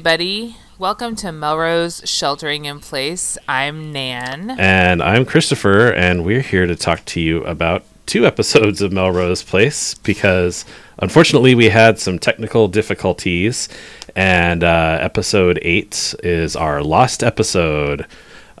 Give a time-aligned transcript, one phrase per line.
[0.00, 0.56] Everybody.
[0.78, 3.36] Welcome to Melrose Sheltering in Place.
[3.46, 4.56] I'm Nan.
[4.58, 9.42] And I'm Christopher, and we're here to talk to you about two episodes of Melrose
[9.42, 10.64] Place because
[11.00, 13.68] unfortunately we had some technical difficulties,
[14.16, 18.06] and uh, episode eight is our lost episode.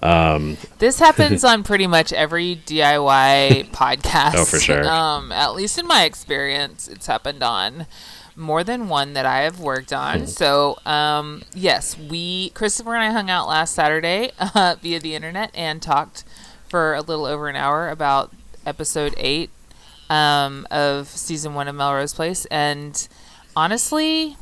[0.02, 4.34] Um, this happens on pretty much every DIY podcast.
[4.40, 4.86] Oh, for sure.
[4.86, 7.86] Um, at least in my experience, it's happened on
[8.40, 10.26] more than one that I have worked on.
[10.26, 15.50] So, um, yes, we, Christopher and I hung out last Saturday uh, via the internet
[15.54, 16.24] and talked
[16.68, 18.32] for a little over an hour about
[18.64, 19.50] episode eight
[20.08, 22.46] um, of season one of Melrose Place.
[22.46, 23.06] And
[23.54, 24.36] honestly,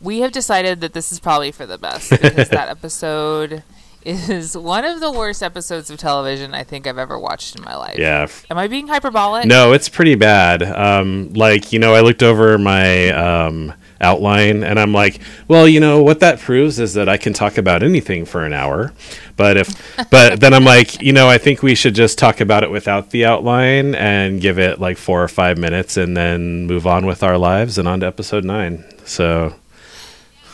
[0.00, 3.62] we have decided that this is probably for the best because that episode
[4.04, 7.76] is one of the worst episodes of television I think I've ever watched in my
[7.76, 7.98] life.
[7.98, 8.26] yeah.
[8.50, 9.46] Am I being hyperbolic?
[9.46, 10.62] No, it's pretty bad.
[10.62, 15.80] Um, like, you know, I looked over my um, outline and I'm like, well, you
[15.80, 18.92] know, what that proves is that I can talk about anything for an hour.
[19.36, 22.62] But if, but then I'm like, you know, I think we should just talk about
[22.62, 26.86] it without the outline and give it like four or five minutes and then move
[26.86, 28.84] on with our lives and on to episode nine.
[29.04, 29.54] So,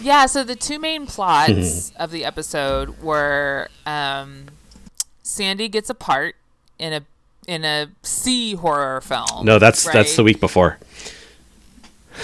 [0.01, 4.47] Yeah, so the two main plots of the episode were um,
[5.23, 6.37] Sandy gets a part
[6.79, 7.03] in a
[7.47, 9.45] in a sea horror film.
[9.45, 10.79] no, that's, that's the week before.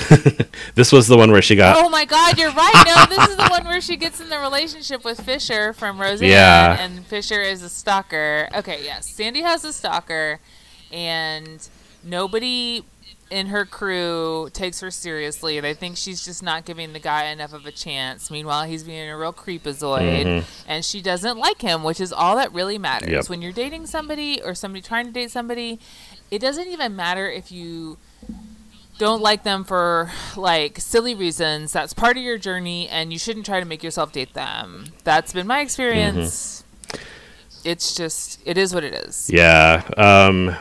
[0.74, 2.84] this was the one where she got, Oh my God, you're right.
[2.86, 6.30] No, this is the one where she gets in the relationship with Fisher from Roseanne,
[6.30, 6.78] Yeah.
[6.84, 8.48] and Fisher is a stalker.
[8.54, 10.38] Okay, yes, Sandy has a stalker,
[10.92, 11.66] and
[12.04, 12.84] nobody
[13.30, 15.58] in her crew takes her seriously.
[15.60, 18.30] They think she's just not giving the guy enough of a chance.
[18.30, 22.52] Meanwhile, he's being a real creepazoid, and she doesn't like him, which is all that
[22.52, 23.10] really matters.
[23.10, 23.28] Yep.
[23.28, 25.80] When you're dating somebody or somebody trying to date somebody,
[26.30, 27.98] it doesn't even matter if you
[28.98, 31.72] don't like them for like silly reasons.
[31.72, 34.86] That's part of your journey, and you shouldn't try to make yourself date them.
[35.04, 36.62] That's been my experience.
[37.64, 39.28] It's just, it is what it is.
[39.28, 39.82] Yeah.
[39.96, 40.54] Um,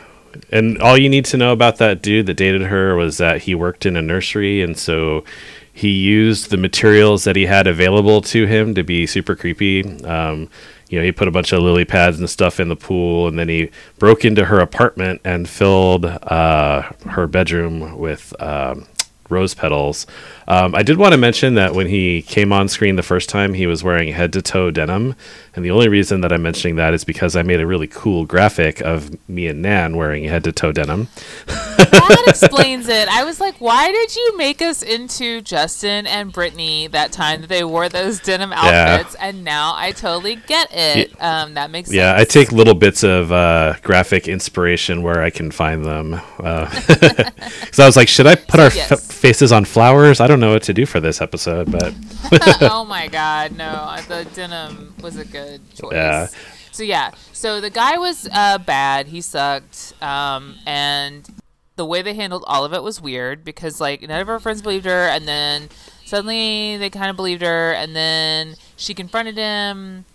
[0.52, 3.56] and all you need to know about that dude that dated her was that he
[3.56, 5.24] worked in a nursery, and so
[5.72, 9.84] he used the materials that he had available to him to be super creepy.
[10.06, 10.50] Um,
[10.90, 13.38] you know, he put a bunch of lily pads and stuff in the pool, and
[13.38, 18.88] then he broke into her apartment and filled uh, her bedroom with um,
[19.30, 20.06] rose petals.
[20.48, 23.54] Um, I did want to mention that when he came on screen the first time,
[23.54, 25.16] he was wearing head to toe denim.
[25.56, 28.26] And the only reason that I'm mentioning that is because I made a really cool
[28.26, 31.08] graphic of me and Nan wearing head to toe denim.
[31.48, 33.08] That explains it.
[33.08, 37.48] I was like, why did you make us into Justin and Brittany that time that
[37.48, 39.16] they wore those denim outfits?
[39.16, 41.20] And now I totally get it.
[41.22, 45.50] Um, that makes Yeah, I take little bits of uh, graphic inspiration where I can
[45.52, 46.22] find them.
[46.86, 48.92] Because I was like, should I put our Yes.
[48.92, 50.20] f- faces on flowers?
[50.22, 51.94] I don't know what to do for this episode, but
[52.62, 53.98] oh my god, no!
[54.08, 55.94] The denim was a good choice.
[55.94, 56.28] Yeah.
[56.72, 59.08] So yeah, so the guy was uh, bad.
[59.08, 61.28] He sucked, um, and
[61.76, 64.62] the way they handled all of it was weird because like none of her friends
[64.62, 65.70] believed her, and then
[66.06, 70.06] suddenly they kind of believed her, and then she confronted him.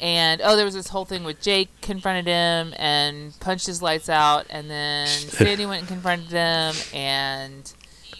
[0.00, 4.08] And oh, there was this whole thing with Jake confronted him and punched his lights
[4.08, 7.72] out, and then Sandy went and confronted him, and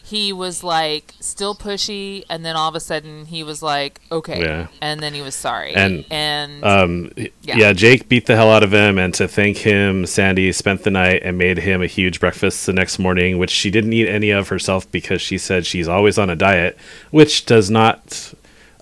[0.07, 4.41] he was like still pushy, and then all of a sudden he was like okay,
[4.41, 4.69] Yeah.
[4.81, 7.57] and then he was sorry, And, and um, Yeah.
[7.57, 7.73] yeah.
[7.73, 11.23] Jake beat the hell out of him, and to thank him, Sandy spent the night
[11.25, 14.49] and made him a huge breakfast the next morning, which she didn't eat any of
[14.49, 16.79] herself because she said she's always on a diet,
[17.11, 18.33] which does not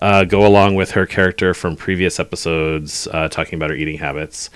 [0.03, 4.51] uh, go along with her character from previous episodes uh, talking about her eating habits.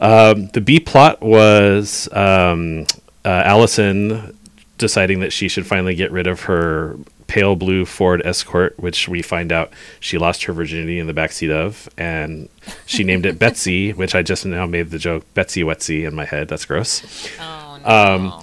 [0.00, 2.86] Um, the B plot was um,
[3.24, 4.36] uh, Allison
[4.80, 6.96] deciding that she should finally get rid of her
[7.28, 11.52] pale blue Ford Escort, which we find out she lost her virginity in the backseat
[11.52, 12.48] of, and
[12.86, 16.24] she named it Betsy, which I just now made the joke Betsy Wetsy in my
[16.24, 16.48] head.
[16.48, 17.28] That's gross.
[17.38, 17.88] oh no.
[17.88, 18.42] um,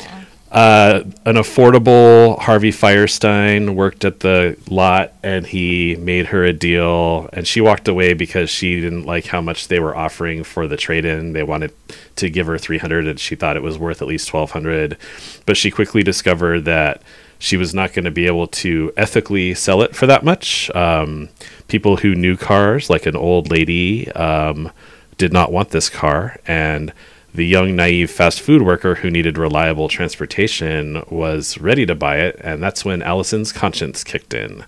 [0.50, 7.30] Uh, an affordable Harvey Fierstein worked at the lot and he made her a deal
[7.34, 10.78] and she walked away because she didn't like how much they were offering for the
[10.78, 11.34] trade-in.
[11.34, 11.74] They wanted
[12.16, 14.98] to give her 300 and she thought it was worth at least 1200.
[15.46, 17.02] But she quickly discovered that
[17.40, 20.74] she was not going to be able to ethically sell it for that much.
[20.74, 21.28] Um,
[21.68, 24.72] people who knew cars, like an old lady, um,
[25.18, 26.94] did not want this car and
[27.38, 32.36] the young naive fast food worker who needed reliable transportation was ready to buy it
[32.44, 34.66] and that's when allison's conscience kicked in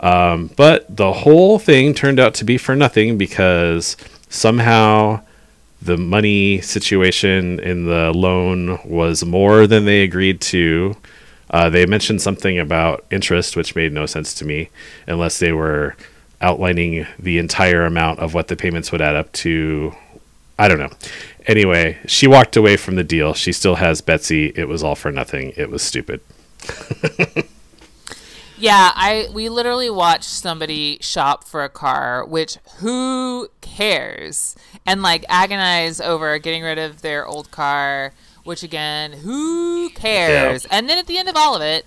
[0.00, 3.96] um, but the whole thing turned out to be for nothing because
[4.28, 5.20] somehow
[5.82, 10.96] the money situation in the loan was more than they agreed to
[11.50, 14.68] Uh, they mentioned something about interest, which made no sense to me,
[15.06, 15.96] unless they were
[16.40, 19.94] outlining the entire amount of what the payments would add up to.
[20.58, 20.92] I don't know.
[21.48, 23.34] Anyway, she walked away from the deal.
[23.34, 24.52] She still has Betsy.
[24.54, 25.52] It was all for nothing.
[25.56, 26.20] It was stupid.
[28.60, 34.56] Yeah, I we literally watched somebody shop for a car, which who cares?
[34.84, 38.12] And like agonize over getting rid of their old car,
[38.42, 40.64] which again, who cares?
[40.64, 40.76] Yeah.
[40.76, 41.86] And then at the end of all of it,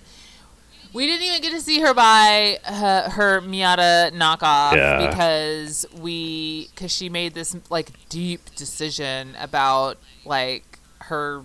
[0.92, 5.08] we didn't even get to see her buy uh, her Miata knockoff Yeah.
[5.08, 11.42] because we because she made this like deep decision about like her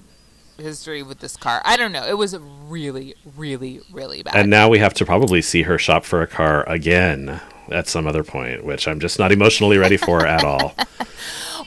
[0.58, 1.62] history with this car.
[1.64, 2.06] I don't know.
[2.08, 2.36] It was
[2.68, 4.36] really, really, really bad.
[4.36, 7.40] And now we have to probably see her shop for a car again
[7.70, 10.74] at some other point, which I'm just not emotionally ready for at all.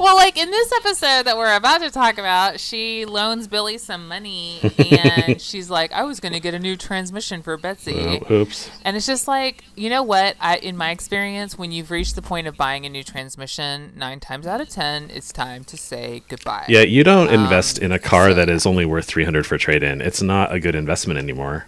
[0.01, 4.09] Well, like in this episode that we're about to talk about, she loans Billy some
[4.09, 8.23] money and she's like, I was going to get a new transmission for Betsy.
[8.31, 8.71] Oh, oops.
[8.83, 10.37] And it's just like, you know what?
[10.41, 14.21] I in my experience, when you've reached the point of buying a new transmission, 9
[14.21, 16.65] times out of 10, it's time to say goodbye.
[16.67, 19.83] Yeah, you don't invest Um, in a car that is only worth 300 for trade
[19.83, 20.01] in.
[20.01, 21.67] It's not a good investment anymore.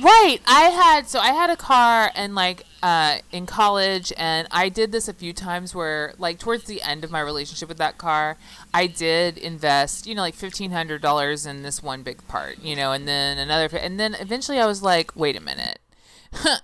[0.00, 0.38] Right.
[0.46, 4.92] I had so I had a car and like uh, in college, and I did
[4.92, 8.36] this a few times where like towards the end of my relationship with that car,
[8.72, 12.76] I did invest, you know, like fifteen hundred dollars in this one big part, you
[12.76, 15.80] know, and then another, and then eventually I was like, wait a minute.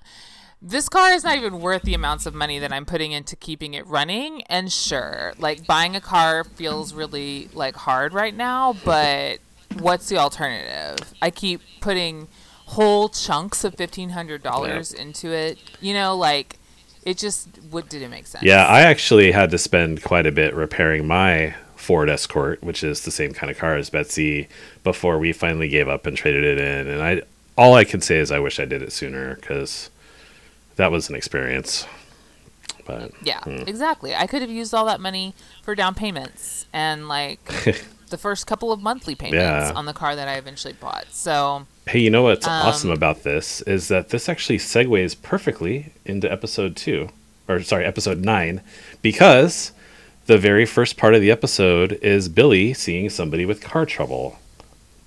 [0.66, 3.74] This car is not even worth the amounts of money that I'm putting into keeping
[3.74, 4.40] it running.
[4.44, 9.40] And sure, like buying a car feels really like hard right now, but
[9.78, 11.12] what's the alternative?
[11.20, 12.28] I keep putting
[12.66, 15.58] whole chunks of fifteen hundred dollars into it.
[15.80, 16.58] You know, like
[17.04, 18.44] it just what did it make sense?
[18.44, 23.02] Yeah, I actually had to spend quite a bit repairing my Ford Escort, which is
[23.02, 24.48] the same kind of car as Betsy,
[24.82, 26.88] before we finally gave up and traded it in.
[26.88, 27.22] And I,
[27.58, 29.90] all I can say is I wish I did it sooner because
[30.76, 31.86] that was an experience.
[32.86, 33.64] But Yeah, hmm.
[33.66, 34.14] exactly.
[34.14, 37.40] I could have used all that money for down payments and like
[38.14, 39.72] the first couple of monthly payments Yeah.
[39.74, 41.06] on the car that I eventually bought.
[41.10, 45.92] So hey, you know what's Um, awesome about this is that this actually segues perfectly
[46.04, 47.08] into episode two,
[47.48, 48.60] or sorry, episode nine,
[49.02, 49.72] because
[50.26, 54.38] the very first part of the episode is Billy seeing somebody with car trouble.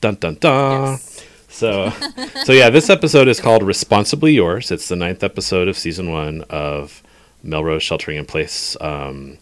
[0.02, 0.92] Dun dun dun.
[0.92, 1.24] Yes.
[1.50, 1.92] So,
[2.44, 6.44] so yeah, this episode is called "Responsibly Yours." It's the ninth episode of season one
[6.50, 7.02] of
[7.42, 9.38] Melrose Sheltering in Place, um,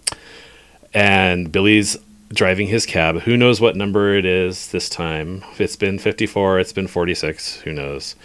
[0.94, 1.98] and Billy's
[2.36, 3.22] driving his cab.
[3.22, 5.44] Who knows what number it is this time?
[5.54, 7.56] If it's been fifty-four, it's been forty-six.
[7.62, 8.16] Who knows?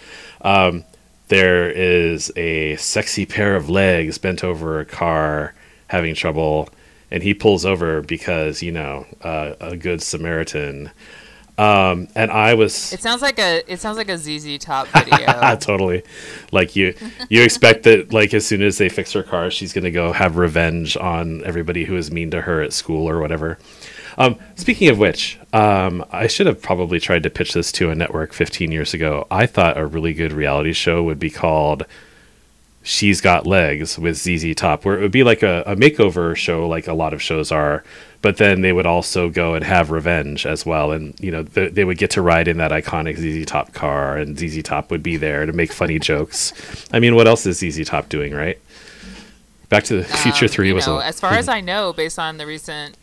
[0.41, 0.83] Um,
[1.29, 5.55] there is a sexy pair of legs bent over a car,
[5.87, 6.69] having trouble,
[7.09, 10.91] and he pulls over because you know uh, a good Samaritan.
[11.57, 15.55] Um, and I was it sounds like a it sounds like a ZZ Top video.
[15.59, 16.01] totally
[16.51, 16.95] like you
[17.29, 20.37] you expect that like as soon as they fix her car she's gonna go have
[20.37, 23.59] revenge on everybody who was mean to her at school or whatever
[24.17, 27.95] um, speaking of which um, i should have probably tried to pitch this to a
[27.95, 31.85] network 15 years ago i thought a really good reality show would be called
[32.83, 36.67] she's got legs with ZZ Top, where it would be like a, a makeover show,
[36.67, 37.83] like a lot of shows are,
[38.21, 41.73] but then they would also go and have revenge as well, and you know th-
[41.73, 45.03] they would get to ride in that iconic ZZ Top car, and ZZ Top would
[45.03, 46.53] be there to make funny jokes.
[46.91, 48.59] I mean, what else is ZZ Top doing, right?
[49.69, 52.19] Back to the Future Um, Three was know, a, as far as I know, based
[52.19, 52.97] on the recent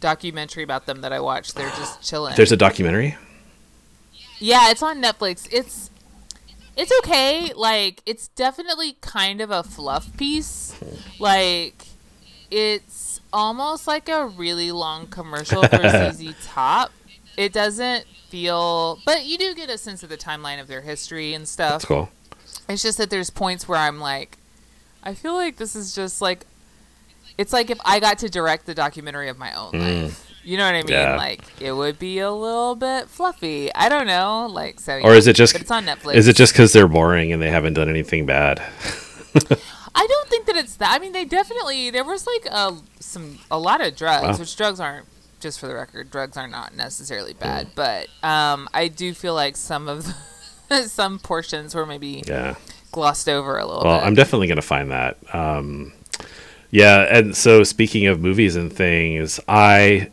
[0.00, 2.34] documentary about them that I watched, they're just chilling.
[2.36, 3.16] there's a documentary.
[4.38, 5.46] yeah, it's on Netflix.
[5.52, 5.90] It's
[6.76, 7.52] it's okay.
[7.54, 10.74] Like it's definitely kind of a fluff piece.
[11.18, 11.86] Like
[12.50, 16.90] it's almost like a really long commercial for ZZ Top.
[17.36, 21.32] It doesn't feel, but you do get a sense of the timeline of their history
[21.34, 21.72] and stuff.
[21.72, 22.10] That's cool.
[22.68, 24.38] It's just that there's points where I'm like,
[25.02, 26.44] I feel like this is just like,
[27.40, 30.26] it's like if I got to direct the documentary of my own life.
[30.42, 30.88] You know what I mean?
[30.92, 31.16] Yeah.
[31.16, 33.72] Like it would be a little bit fluffy.
[33.74, 34.46] I don't know.
[34.50, 34.94] Like so.
[34.94, 35.18] Or yeah.
[35.18, 36.14] is it just But it's on Netflix.
[36.14, 38.58] Is it just because they're boring and they haven't done anything bad?
[39.94, 40.94] I don't think that it's that.
[40.94, 44.36] I mean, they definitely there was like a some a lot of drugs, Wow.
[44.38, 45.06] which drugs aren't.
[45.40, 49.56] Just for the record, drugs are not necessarily bad, but um, I do feel like
[49.56, 50.06] some of
[50.68, 52.56] the, some portions were maybe Yeah.
[52.92, 54.06] glossed over a little Well, bit.
[54.06, 55.16] I'm definitely going to find that.
[55.34, 55.94] Um,
[56.70, 60.10] yeah, and so speaking of movies and things, I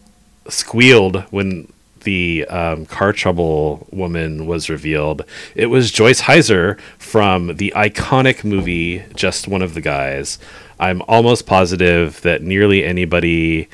[0.50, 1.72] squealed when
[2.04, 5.24] the um, car trouble woman was revealed.
[5.56, 10.40] It was Joyce Hyser from the iconic movie Just One of the Guys.
[10.80, 13.68] I'm almost positive that nearly anybody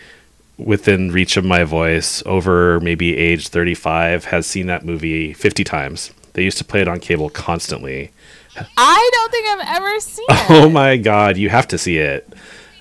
[0.58, 6.12] within reach of my voice over maybe age 35 has seen that movie 50 times
[6.34, 8.12] They used to play it on cable constantly.
[8.78, 10.46] I don't think I've ever seen it.
[10.50, 12.33] Oh my god, you have to see it.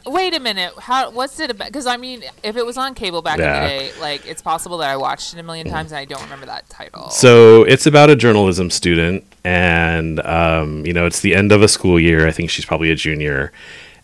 [0.06, 0.72] Wait a minute.
[0.78, 1.10] How?
[1.10, 1.68] What's it about?
[1.68, 3.56] Because I mean, if it was on cable back Yeah.
[3.56, 6.04] in the day, like it's possible that I watched it a million times and I
[6.04, 7.10] don't remember that title.
[7.10, 11.68] So it's about a journalism student, and um, you know it's the end of a
[11.68, 12.26] school year.
[12.26, 13.52] I think she's probably a junior,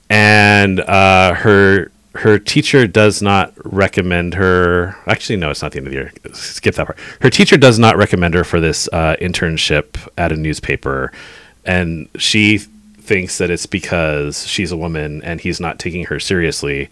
[0.09, 4.97] and uh, her her teacher does not recommend her.
[5.07, 6.13] Actually, no, it's not the end of the year.
[6.33, 6.99] Skip that part.
[7.23, 11.13] Her teacher does not recommend her for this uh, internship at a newspaper,
[11.65, 12.61] and she
[13.09, 16.91] thinks that it's because she's a woman and he's not taking her seriously.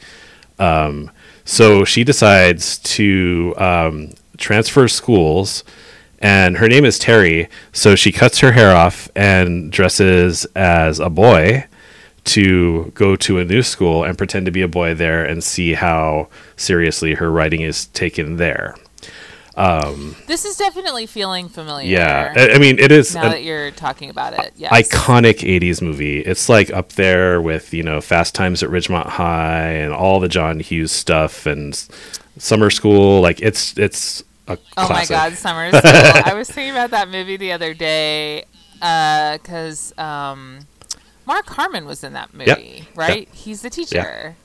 [0.58, 1.10] Um,
[1.44, 5.62] so she decides to um, transfer schools,
[6.18, 7.48] and her name is Terry.
[7.72, 11.66] So she cuts her hair off and dresses as a boy
[12.24, 15.74] to go to a new school and pretend to be a boy there and see
[15.74, 18.74] how seriously her writing is taken there.
[19.56, 21.88] This is definitely feeling familiar.
[21.88, 24.70] Yeah, I, I mean, it is Now an that you're talking about it, yes.
[24.72, 26.20] iconic 80s movie.
[26.20, 30.28] It's like up there with, you know, Fast Times at Ridgemont High and all the
[30.28, 31.74] John Hughes stuff and
[32.38, 33.20] Summer School.
[33.22, 35.10] Like it's it's a Oh classic.
[35.10, 35.82] my God, Summer School.
[36.24, 38.44] I was thinking about that movie the other day
[38.74, 40.60] because um,
[41.26, 43.26] Mark Harmon was in that movie, right?
[43.32, 44.36] He's the teacher.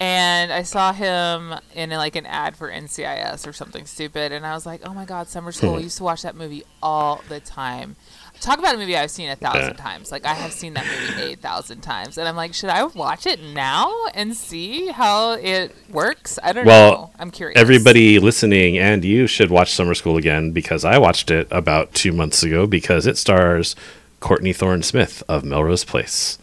[0.00, 4.54] And I saw him in like an ad for NCIS or something stupid, and I
[4.54, 5.82] was like, "Oh my God, Summer School!" I hmm.
[5.84, 7.96] used to watch that movie all the time.
[8.40, 10.10] Talk about a movie I've seen a thousand times.
[10.10, 13.26] Like I have seen that movie eight thousand times, and I'm like, should I watch
[13.26, 16.38] it now and see how it works?
[16.42, 17.10] I don't Well, know.
[17.18, 17.60] I'm curious.
[17.60, 22.12] Everybody listening and you should watch Summer School again because I watched it about two
[22.12, 23.76] months ago because it stars
[24.20, 26.38] Courtney Thorne Smith of Melrose Place.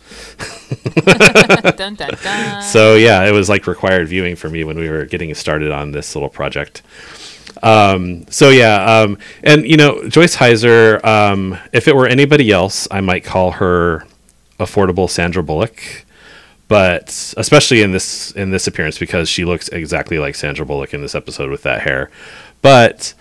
[1.05, 2.62] dun, dun, dun.
[2.63, 5.91] So yeah, it was like required viewing for me when we were getting started on
[5.91, 6.81] this little project.
[7.63, 11.03] Um, so yeah, um, and you know Joyce Hyser.
[11.05, 14.05] Um, if it were anybody else, I might call her
[14.60, 16.05] affordable Sandra Bullock,
[16.67, 21.01] but especially in this in this appearance because she looks exactly like Sandra Bullock in
[21.01, 22.10] this episode with that hair.
[22.62, 23.13] But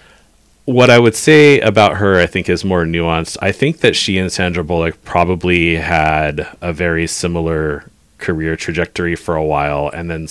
[0.66, 3.36] what I would say about her, I think, is more nuanced.
[3.40, 9.36] I think that she and Sandra Bullock probably had a very similar career trajectory for
[9.36, 10.26] a while, and then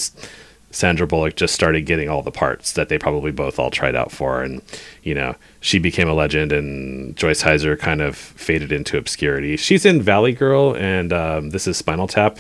[0.72, 4.12] Sandra Bullock just started getting all the parts that they probably both all tried out
[4.12, 4.62] for, and
[5.04, 9.56] you know, she became a legend, and Joyce Hyser kind of faded into obscurity.
[9.56, 12.40] She's in Valley Girl, and um, this is Spinal Tap,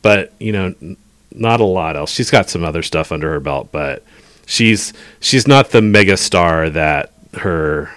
[0.00, 0.96] but you know, n-
[1.32, 2.12] not a lot else.
[2.12, 4.04] She's got some other stuff under her belt, but
[4.46, 7.90] she's she's not the mega star that her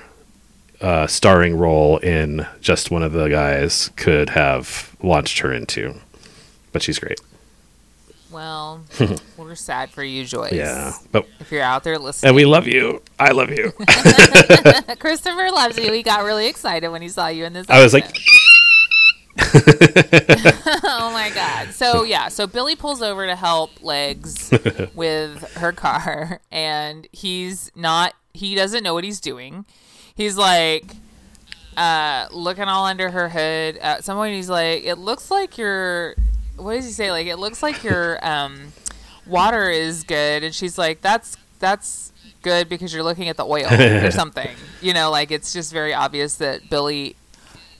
[0.82, 5.96] uh, starring role in just one of the guys could have launched her into.
[6.72, 7.20] But she's great.
[8.32, 8.84] Well,
[9.38, 10.52] we're sad for you, Joyce.
[10.52, 10.92] Yeah.
[11.12, 13.02] But If you're out there listening, and we love you.
[13.18, 13.72] I love you.
[15.00, 15.92] Christopher loves you.
[15.94, 17.70] He got really excited when he saw you in this.
[17.70, 18.22] I was like, episode.
[20.84, 21.74] oh my god.
[21.74, 24.52] So yeah, so Billy pulls over to help Legs
[24.96, 28.14] with her car, and he's not.
[28.34, 29.66] He doesn't know what he's doing.
[30.16, 30.86] He's like.
[31.78, 33.76] Uh, looking all under her hood.
[33.76, 36.16] At some point, he's like, "It looks like your,
[36.56, 37.12] what does he say?
[37.12, 38.72] Like, it looks like your um,
[39.26, 42.14] water is good." And she's like, "That's that's
[42.44, 45.94] good because you're looking at the oil or something." You know, like it's just very
[45.94, 47.18] obvious that Billy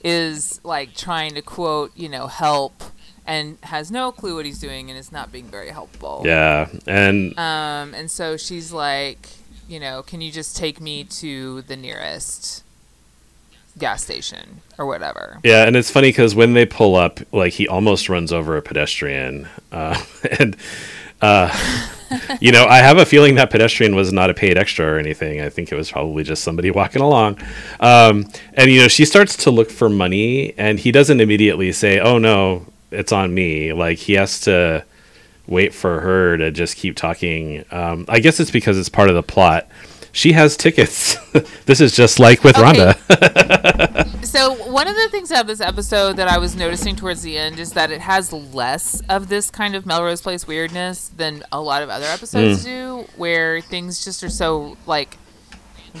[0.06, 2.80] is like trying to quote, you know, help
[3.26, 6.22] and has no clue what he's doing and is not being very helpful.
[6.24, 6.68] yeah.
[6.86, 9.28] And Um, and so she's like,
[9.68, 12.62] you know, can you just take me to the nearest
[13.78, 15.40] gas station or whatever?
[15.42, 18.62] Yeah, and it's funny because when they pull up, like he almost runs over a
[18.62, 20.00] pedestrian, uh,
[20.38, 20.56] and
[21.20, 21.50] uh,
[22.40, 25.40] you know, I have a feeling that pedestrian was not a paid extra or anything.
[25.40, 27.38] I think it was probably just somebody walking along.
[27.80, 31.98] Um, and you know, she starts to look for money, and he doesn't immediately say,
[31.98, 34.84] "Oh no, it's on me." Like he has to
[35.46, 37.64] wait for her to just keep talking.
[37.70, 39.68] Um, I guess it's because it's part of the plot.
[40.16, 41.16] She has tickets.
[41.66, 42.64] this is just like with Okay.
[42.94, 44.12] Rhonda.
[44.26, 47.58] So one of the things about this episode that I was noticing towards the end
[47.58, 51.82] is that it has less of this kind of Melrose Place weirdness than a lot
[51.82, 55.16] of other episodes do, where things just are so like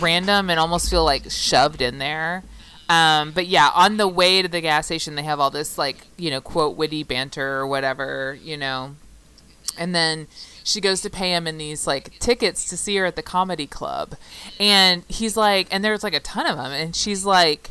[0.00, 2.42] random and almost feel like shoved in there.
[2.90, 6.06] Um, but yeah, on the way to the gas station, they have all this like
[6.18, 8.96] you know quote witty banter or whatever, you know,
[9.78, 10.26] and then
[10.66, 13.66] she goes to pay him in these like tickets to see her at the comedy
[13.66, 14.16] club
[14.58, 17.70] and he's like and there's like a ton of them and she's like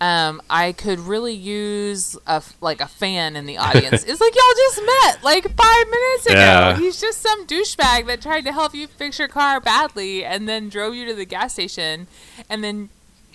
[0.00, 4.04] um, I could really use a like a fan in the audience.
[4.04, 6.38] it's like y'all just met like five minutes ago.
[6.38, 6.76] Yeah.
[6.76, 10.68] He's just some douchebag that tried to help you fix your car badly and then
[10.68, 12.06] drove you to the gas station,
[12.48, 12.90] and then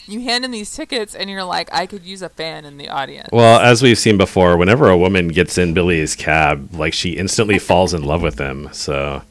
[0.07, 2.89] you hand him these tickets and you're like, I could use a fan in the
[2.89, 3.29] audience.
[3.31, 7.59] Well, as we've seen before, whenever a woman gets in Billy's cab, like she instantly
[7.69, 8.69] falls in love with him.
[8.71, 9.21] So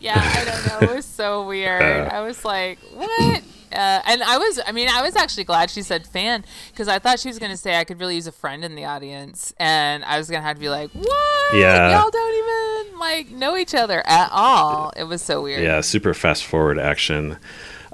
[0.00, 0.92] yeah, I don't know.
[0.92, 1.82] It was so weird.
[2.08, 3.42] I was like, what?
[3.72, 7.00] Uh, and I was, I mean, I was actually glad she said fan because I
[7.00, 9.52] thought she was going to say I could really use a friend in the audience.
[9.58, 11.56] And I was going to have to be like, what?
[11.56, 11.90] Yeah.
[12.00, 14.92] Y'all don't even like know each other at all.
[14.96, 15.62] It was so weird.
[15.62, 17.36] yeah, super fast forward action.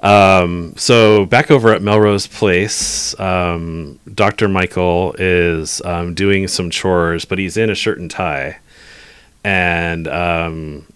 [0.01, 4.47] Um, so back over at Melrose Place, um, Dr.
[4.47, 8.59] Michael is um, doing some chores, but he's in a shirt and tie.
[9.43, 10.87] And um,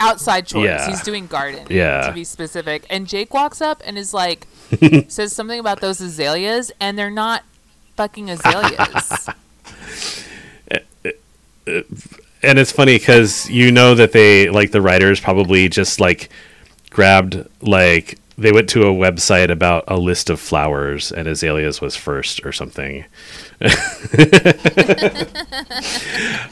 [0.00, 0.64] outside chores.
[0.64, 0.88] Yeah.
[0.88, 1.66] He's doing garden.
[1.70, 2.06] Yeah.
[2.08, 2.84] To be specific.
[2.90, 4.46] And Jake walks up and is like,
[5.08, 7.44] says something about those azaleas, and they're not
[7.96, 9.28] fucking azaleas.
[12.42, 16.28] and it's funny because you know that they like the writers probably just like
[16.92, 21.96] grabbed like they went to a website about a list of flowers and azaleas was
[21.96, 23.04] first or something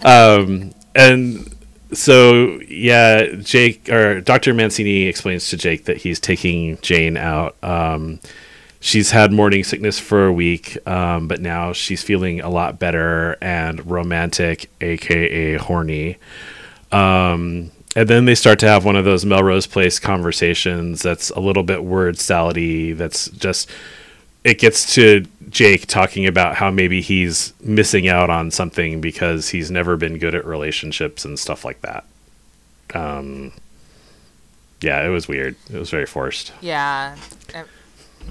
[0.05, 1.55] um, and
[1.93, 8.21] so yeah jake or dr mancini explains to jake that he's taking jane out um,
[8.81, 13.37] she's had morning sickness for a week, um, but now she's feeling a lot better
[13.41, 16.17] and romantic, aka horny.
[16.91, 17.71] Um,
[18.01, 21.63] and then they start to have one of those Melrose Place conversations that's a little
[21.63, 22.97] bit word salady.
[22.97, 23.69] That's just
[24.43, 29.71] it gets to Jake talking about how maybe he's missing out on something because he's
[29.71, 32.07] never been good at relationships and stuff like that.
[32.95, 33.53] Um,
[34.81, 35.57] yeah, it was weird.
[35.71, 36.55] It was very forced.
[37.53, 37.65] yeah.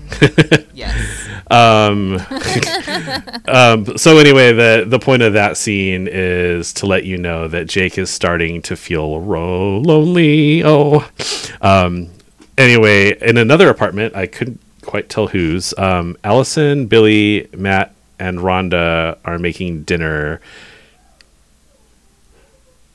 [0.73, 1.28] Yes.
[1.52, 2.19] Um,
[3.47, 7.67] um, so anyway, the the point of that scene is to let you know that
[7.67, 10.63] Jake is starting to feel ro- lonely.
[10.63, 11.06] Oh,
[11.62, 12.12] um,
[12.58, 15.73] anyway, in another apartment, I couldn't quite tell whose.
[15.78, 20.39] Um, Allison, Billy, Matt, and Rhonda are making dinner.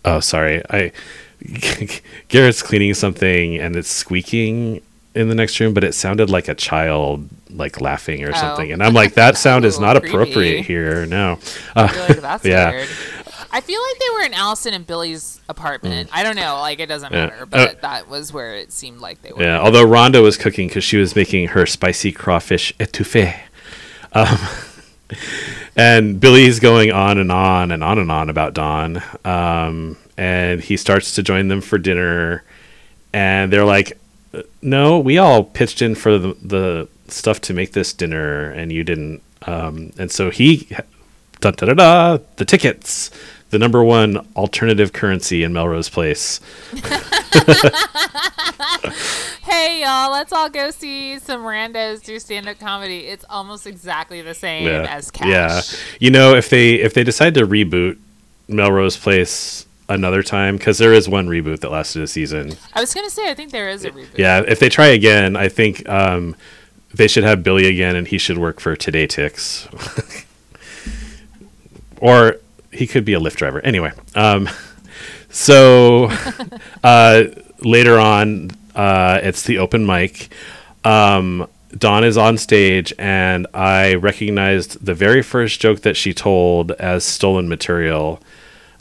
[0.04, 0.92] Oh, sorry, I.
[2.28, 4.80] Garrett's cleaning something and it's squeaking
[5.14, 8.38] in the next room, but it sounded like a child like laughing or Oh.
[8.40, 8.72] something.
[8.72, 10.08] And I'm like, that sound is not creepy.
[10.08, 11.06] appropriate here.
[11.06, 11.38] No.
[11.76, 12.70] Uh, I feel like that's Yeah.
[12.70, 12.88] weird.
[13.52, 16.10] I feel like they were in Allison and Billy's apartment.
[16.12, 17.14] I don't know, like it doesn't Mm.
[17.16, 17.26] Yeah.
[17.26, 19.42] matter, Uh, but that was where it seemed like they were.
[19.42, 19.60] yeah.
[19.60, 23.34] Although Rhonda was cooking because she was making her spicy crawfish etouffee.
[24.12, 24.38] Um,
[25.76, 29.02] and Billy's going on and on and on and on about Dawn.
[29.24, 32.42] Um, and he starts to join them for dinner.
[33.12, 33.98] And they're like,
[34.62, 38.84] no, we all pitched in for the, the stuff to make this dinner, and you
[38.84, 39.22] didn't.
[39.46, 40.68] Um, and so he,
[41.40, 43.10] da da da da, the tickets,
[43.50, 46.40] the number one alternative currency in Melrose Place.
[49.44, 53.00] Hey y'all, let's all go see some randos do stand up comedy.
[53.00, 55.28] It's almost exactly the same as cash.
[55.28, 55.60] Yeah,
[56.00, 57.98] you know, if they if they decide to reboot
[58.48, 62.52] Melrose Place another time, because there is one reboot that lasted a season.
[62.72, 64.18] I was gonna say I think there is a reboot.
[64.18, 66.36] Yeah, if they try again, I think um,
[66.92, 70.24] they should have Billy again, and he should work for TodayTix,
[72.00, 72.36] or
[72.72, 73.60] he could be a Lyft driver.
[73.60, 74.48] Anyway, um,
[75.30, 76.10] so
[76.84, 77.24] uh,
[77.60, 80.32] later on, uh, it's the open mic.
[80.84, 86.70] Um, Dawn is on stage, and I recognized the very first joke that she told
[86.72, 88.22] as stolen material.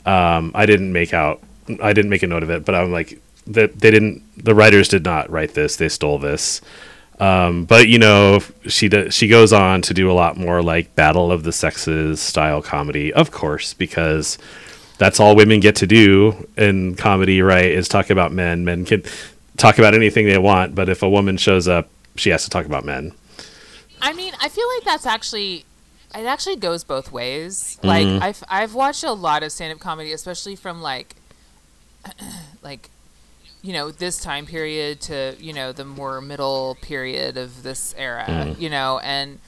[0.06, 1.42] Um, I didn't make out.
[1.82, 4.22] I didn't make a note of it, but I'm like that they didn't.
[4.42, 5.76] The writers did not write this.
[5.76, 6.60] They stole this.
[7.20, 9.14] Um, but you know, she does.
[9.14, 13.12] she goes on to do a lot more like Battle of the Sexes style comedy,
[13.12, 14.36] of course, because
[14.98, 17.66] that's all women get to do in comedy, right?
[17.66, 18.64] Is talk about men.
[18.64, 19.02] Men can
[19.56, 22.66] talk about anything they want, but if a woman shows up, she has to talk
[22.66, 23.12] about men.
[24.02, 25.64] I mean, I feel like that's actually
[26.14, 27.78] it actually goes both ways.
[27.82, 31.16] Like I've I've watched a lot of stand up comedy, especially from like
[32.62, 32.90] like
[33.62, 38.24] you know this time period to you know the more middle period of this era.
[38.58, 39.38] You know, and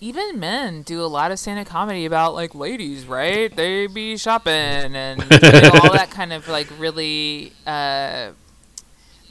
[0.00, 3.54] even men do a lot of stand up comedy about like ladies, right?
[3.54, 8.30] They be shopping and you know, all that kind of like really uh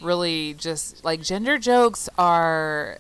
[0.01, 2.99] really just like gender jokes are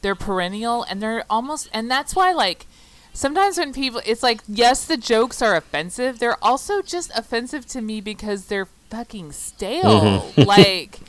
[0.00, 2.66] they're perennial and they're almost and that's why like
[3.12, 6.18] sometimes when people it's like yes the jokes are offensive.
[6.18, 10.00] They're also just offensive to me because they're fucking stale.
[10.00, 10.42] Mm-hmm.
[10.48, 11.00] Like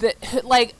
[0.00, 0.74] the like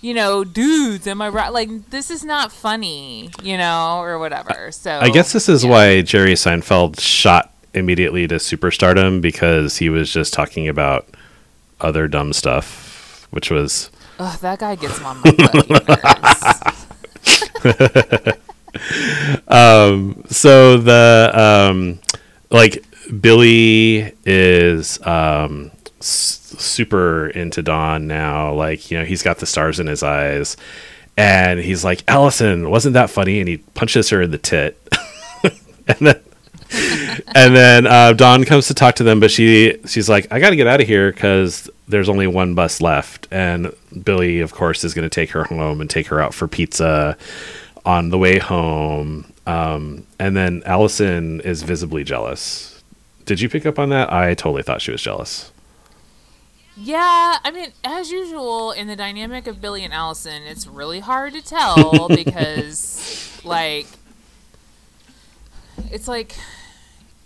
[0.00, 4.72] you know dudes am i right like this is not funny you know or whatever.
[4.72, 5.70] So I guess this is yeah.
[5.70, 11.06] why Jerry Seinfeld shot immediately to superstardom because he was just talking about
[11.80, 13.90] other dumb stuff, which was
[14.22, 15.32] Ugh, that guy gets on my
[17.64, 18.36] nerves.
[20.30, 22.00] So the um
[22.50, 22.84] like
[23.20, 28.52] billy is um s- super into dawn now.
[28.54, 30.56] Like you know he's got the stars in his eyes.
[31.16, 33.40] And he's like allison wasn't that funny?
[33.40, 34.76] And he punches her in the tit.
[35.88, 36.20] And then
[37.34, 40.50] and then uh, Dawn comes to talk to them, but she she's like, I got
[40.50, 43.72] to get out of here because there's only one bus left, and
[44.04, 47.16] Billy, of course, is going to take her home and take her out for pizza
[47.84, 49.32] on the way home.
[49.46, 52.82] Um, and then Allison is visibly jealous.
[53.24, 54.12] Did you pick up on that?
[54.12, 55.50] I totally thought she was jealous.
[56.76, 61.32] Yeah, I mean, as usual, in the dynamic of Billy and Allison, it's really hard
[61.34, 63.86] to tell because, like,
[65.90, 66.36] it's like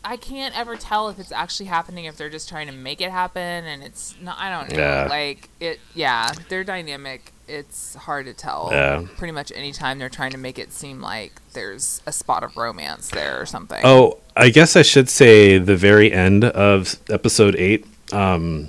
[0.05, 3.11] I can't ever tell if it's actually happening if they're just trying to make it
[3.11, 4.79] happen and it's not I don't know.
[4.79, 5.07] Yeah.
[5.09, 8.69] Like it yeah, their dynamic it's hard to tell.
[8.71, 9.05] Yeah.
[9.17, 13.11] Pretty much anytime they're trying to make it seem like there's a spot of romance
[13.11, 13.81] there or something.
[13.85, 17.87] Oh, I guess I should say the very end of episode eight.
[18.13, 18.69] Um,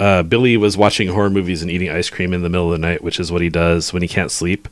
[0.00, 2.86] uh, Billy was watching horror movies and eating ice cream in the middle of the
[2.86, 4.68] night, which is what he does when he can't sleep.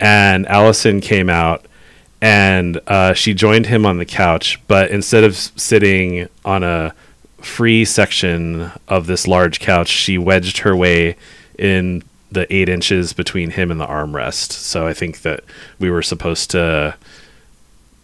[0.00, 1.66] And Allison came out
[2.24, 6.94] and uh, she joined him on the couch, but instead of sitting on a
[7.42, 11.16] free section of this large couch, she wedged her way
[11.58, 14.52] in the eight inches between him and the armrest.
[14.52, 15.44] So I think that
[15.78, 16.96] we were supposed to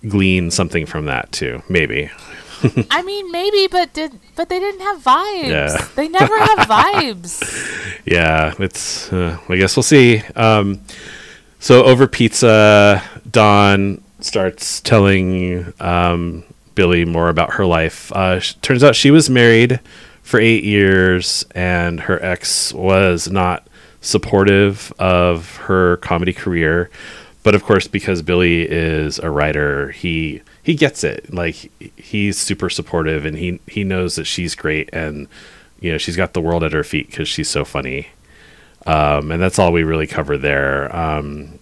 [0.06, 2.11] glean something from that too, maybe.
[2.90, 5.48] I mean maybe but did but they didn't have vibes.
[5.48, 5.88] Yeah.
[5.96, 7.96] They never have vibes.
[8.06, 9.12] Yeah, it's.
[9.12, 10.18] Uh, I guess we'll see.
[10.35, 10.80] Um,
[11.59, 18.12] so over pizza, Dawn starts telling um, Billy more about her life.
[18.12, 19.80] Uh, sh- turns out she was married
[20.22, 23.66] for eight years, and her ex was not
[24.00, 26.90] supportive of her comedy career.
[27.42, 31.33] But of course, because Billy is a writer, he he gets it.
[31.33, 35.26] Like he's super supportive, and he he knows that she's great, and
[35.80, 38.09] you know she's got the world at her feet because she's so funny.
[38.87, 40.94] Um, and that's all we really cover there.
[40.94, 41.60] Um,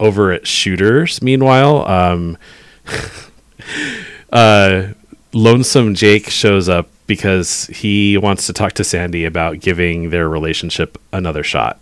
[0.00, 2.38] over at Shooters, meanwhile, um,
[4.32, 4.88] uh,
[5.32, 11.00] Lonesome Jake shows up because he wants to talk to Sandy about giving their relationship
[11.12, 11.78] another shot.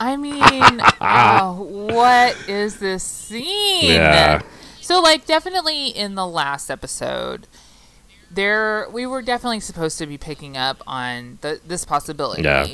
[0.00, 0.42] I mean,
[1.00, 3.92] oh, what is this scene?
[3.92, 4.42] Yeah.
[4.80, 7.46] So, like, definitely in the last episode,
[8.28, 12.42] there we were definitely supposed to be picking up on the, this possibility.
[12.42, 12.66] Yeah.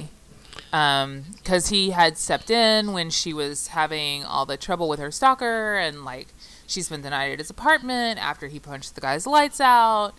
[0.73, 5.11] Um, because he had stepped in when she was having all the trouble with her
[5.11, 6.29] stalker, and like
[6.67, 10.13] she's been denied at his apartment after he punched the guy's lights out.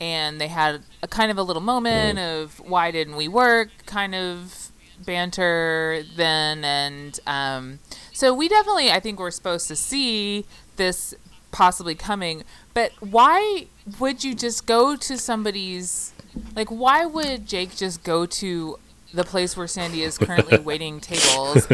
[0.00, 4.14] And they had a kind of a little moment of why didn't we work kind
[4.14, 4.72] of
[5.04, 7.78] banter then, and um,
[8.12, 10.44] so we definitely I think we're supposed to see
[10.76, 11.14] this
[11.52, 12.42] possibly coming.
[12.74, 13.68] But why
[14.00, 16.12] would you just go to somebody's
[16.56, 16.68] like?
[16.68, 18.78] Why would Jake just go to
[19.14, 21.66] the place where Sandy is currently waiting tables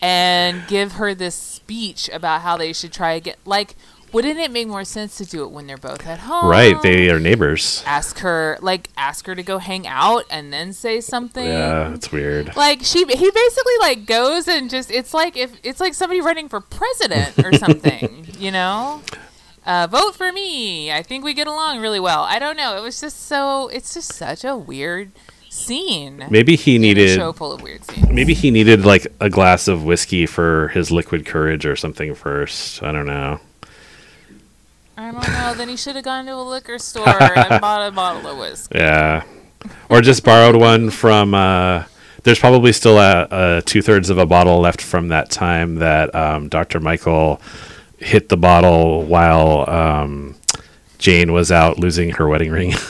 [0.00, 3.36] and give her this speech about how they should try again?
[3.44, 3.74] Like,
[4.12, 6.48] wouldn't it make more sense to do it when they're both at home?
[6.48, 7.82] Right, they are neighbors.
[7.84, 11.44] ask her like ask her to go hang out and then say something.
[11.44, 12.54] Yeah, it's weird.
[12.54, 16.48] Like she, he basically like goes and just it's like if it's like somebody running
[16.48, 19.02] for president or something, you know.
[19.66, 20.92] Uh, vote for me.
[20.92, 22.22] I think we get along really well.
[22.22, 22.76] I don't know.
[22.76, 23.68] It was just so.
[23.68, 25.10] It's just such a weird
[25.54, 26.24] scene.
[26.30, 28.08] Maybe he needed show full of weird scenes.
[28.10, 32.82] maybe he needed like a glass of whiskey for his liquid courage or something first.
[32.82, 33.40] I don't know.
[34.96, 35.54] I don't know.
[35.54, 38.78] Then he should have gone to a liquor store and bought a bottle of whiskey.
[38.78, 39.24] Yeah,
[39.88, 41.34] or just borrowed one from.
[41.34, 41.84] Uh,
[42.24, 46.14] there's probably still a, a two thirds of a bottle left from that time that
[46.14, 46.80] um, Dr.
[46.80, 47.40] Michael
[47.98, 50.34] hit the bottle while um,
[50.98, 52.72] Jane was out losing her wedding ring.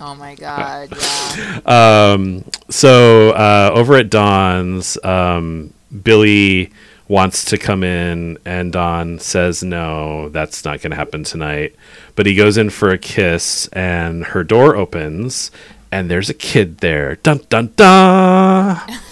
[0.00, 0.90] Oh my god.
[0.96, 1.60] Yeah.
[2.14, 6.72] um, so uh, over at Dawn's, um, Billy
[7.08, 11.74] wants to come in, and Dawn says no, that's not going to happen tonight.
[12.14, 15.50] But he goes in for a kiss, and her door opens,
[15.90, 17.16] and there's a kid there.
[17.16, 18.80] Dun dun dun.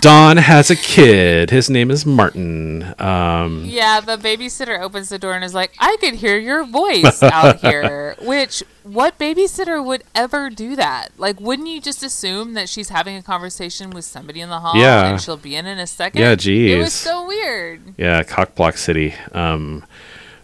[0.00, 1.50] Dawn has a kid.
[1.50, 2.94] His name is Martin.
[3.00, 7.22] Um, Yeah, the babysitter opens the door and is like, I could hear your voice
[7.22, 8.16] out here.
[8.22, 11.08] Which, what babysitter would ever do that?
[11.18, 14.76] Like, wouldn't you just assume that she's having a conversation with somebody in the hall
[14.76, 15.06] Yeah.
[15.06, 16.20] and she'll be in in a second?
[16.20, 16.72] Yeah, geez.
[16.74, 17.94] It was so weird.
[17.96, 19.14] Yeah, Cockblock City.
[19.32, 19.84] Um,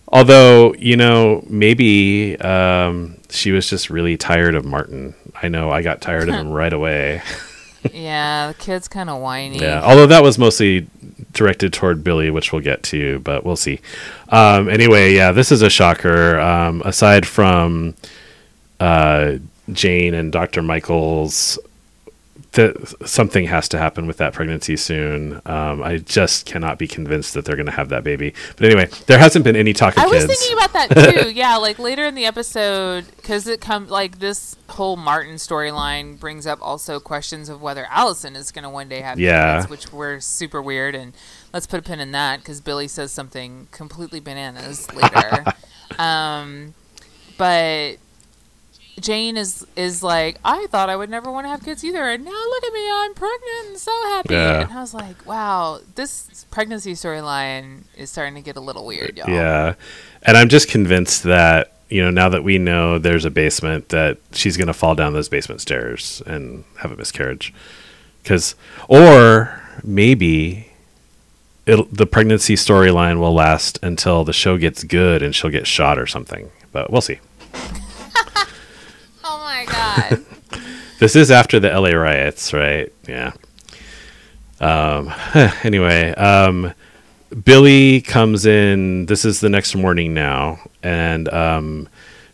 [0.08, 5.14] although you know, maybe um, she was just really tired of Martin.
[5.42, 7.22] I know I got tired of him right away.
[7.92, 9.58] Yeah, the kid's kind of whiny.
[9.58, 10.86] Yeah, although that was mostly
[11.32, 13.80] directed toward Billy, which we'll get to, but we'll see.
[14.30, 16.38] Um, anyway, yeah, this is a shocker.
[16.40, 17.94] Um, aside from
[18.80, 19.34] uh,
[19.72, 20.62] Jane and Dr.
[20.62, 21.58] Michaels,
[22.52, 25.42] that something has to happen with that pregnancy soon.
[25.44, 28.32] Um, I just cannot be convinced that they're going to have that baby.
[28.56, 30.24] But anyway, there hasn't been any talk of I kids.
[30.24, 31.30] I was thinking about that too.
[31.34, 36.46] yeah, like later in the episode, because it comes like this whole Martin storyline brings
[36.46, 39.58] up also questions of whether Allison is going to one day have Yeah.
[39.58, 40.94] kids, which were super weird.
[40.94, 41.12] And
[41.52, 45.44] let's put a pin in that because Billy says something completely bananas later.
[45.98, 46.74] um,
[47.36, 47.96] but
[49.00, 52.24] Jane is is like, I thought I would never want to have kids either, and
[52.24, 54.34] now look at me, I'm pregnant and so happy.
[54.34, 54.60] Yeah.
[54.62, 59.16] And I was like, wow, this pregnancy storyline is starting to get a little weird,
[59.16, 59.30] y'all.
[59.30, 59.74] Yeah.
[60.22, 64.18] And I'm just convinced that, you know, now that we know there's a basement, that
[64.32, 67.54] she's going to fall down those basement stairs and have a miscarriage.
[68.22, 68.54] Because,
[68.88, 70.72] or maybe
[71.66, 75.98] it'll, the pregnancy storyline will last until the show gets good and she'll get shot
[75.98, 76.50] or something.
[76.72, 77.20] But we'll see.
[79.58, 80.24] My god.
[81.00, 82.92] This is after the LA riots, right?
[83.06, 83.32] Yeah.
[84.58, 85.14] Um,
[85.62, 86.74] anyway, um,
[87.44, 89.06] Billy comes in.
[89.06, 91.88] This is the next morning now, and um,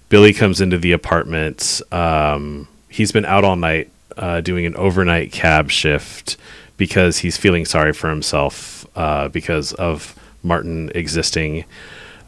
[0.09, 1.83] Billy comes into the apartment.
[1.93, 6.39] Um, he's been out all night uh, doing an overnight cab shift
[6.79, 11.67] because he's feeling sorry for himself uh, because of Martin existing.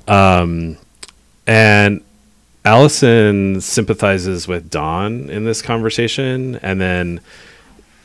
[0.06, 0.76] Um,
[1.46, 2.04] and
[2.66, 7.20] Allison sympathizes with Dawn in this conversation, and then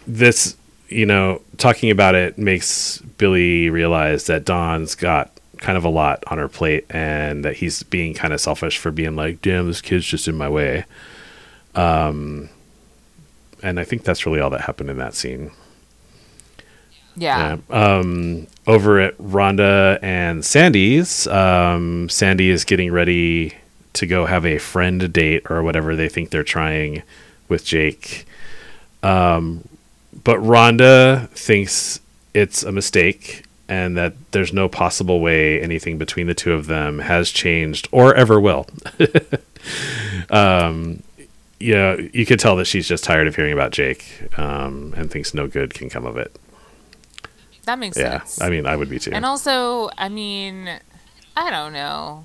[0.05, 0.55] this,
[0.87, 6.23] you know, talking about it makes Billy realize that Dawn's got kind of a lot
[6.27, 9.81] on her plate, and that he's being kind of selfish for being like, "Damn, this
[9.81, 10.85] kid's just in my way."
[11.73, 12.49] Um,
[13.63, 15.49] and I think that's really all that happened in that scene.
[17.15, 17.57] Yeah.
[17.67, 17.75] Yeah.
[17.97, 23.55] Um, over at Rhonda and Sandy's, um, Sandy is getting ready
[23.93, 27.03] to go have a friend date or whatever they think they're trying
[27.49, 28.25] with Jake.
[29.03, 29.67] Um,
[30.23, 31.99] but Rhonda thinks
[32.33, 36.99] it's a mistake and that there's no possible way anything between the two of them
[36.99, 38.67] has changed or ever will.
[40.29, 41.03] um,
[41.59, 45.33] yeah, you could tell that she's just tired of hearing about Jake um, and thinks
[45.33, 46.35] no good can come of it.
[47.65, 48.41] That makes Yeah, sense.
[48.41, 49.11] I mean, I would be too.
[49.13, 50.69] and also, I mean,
[51.37, 52.23] I don't know.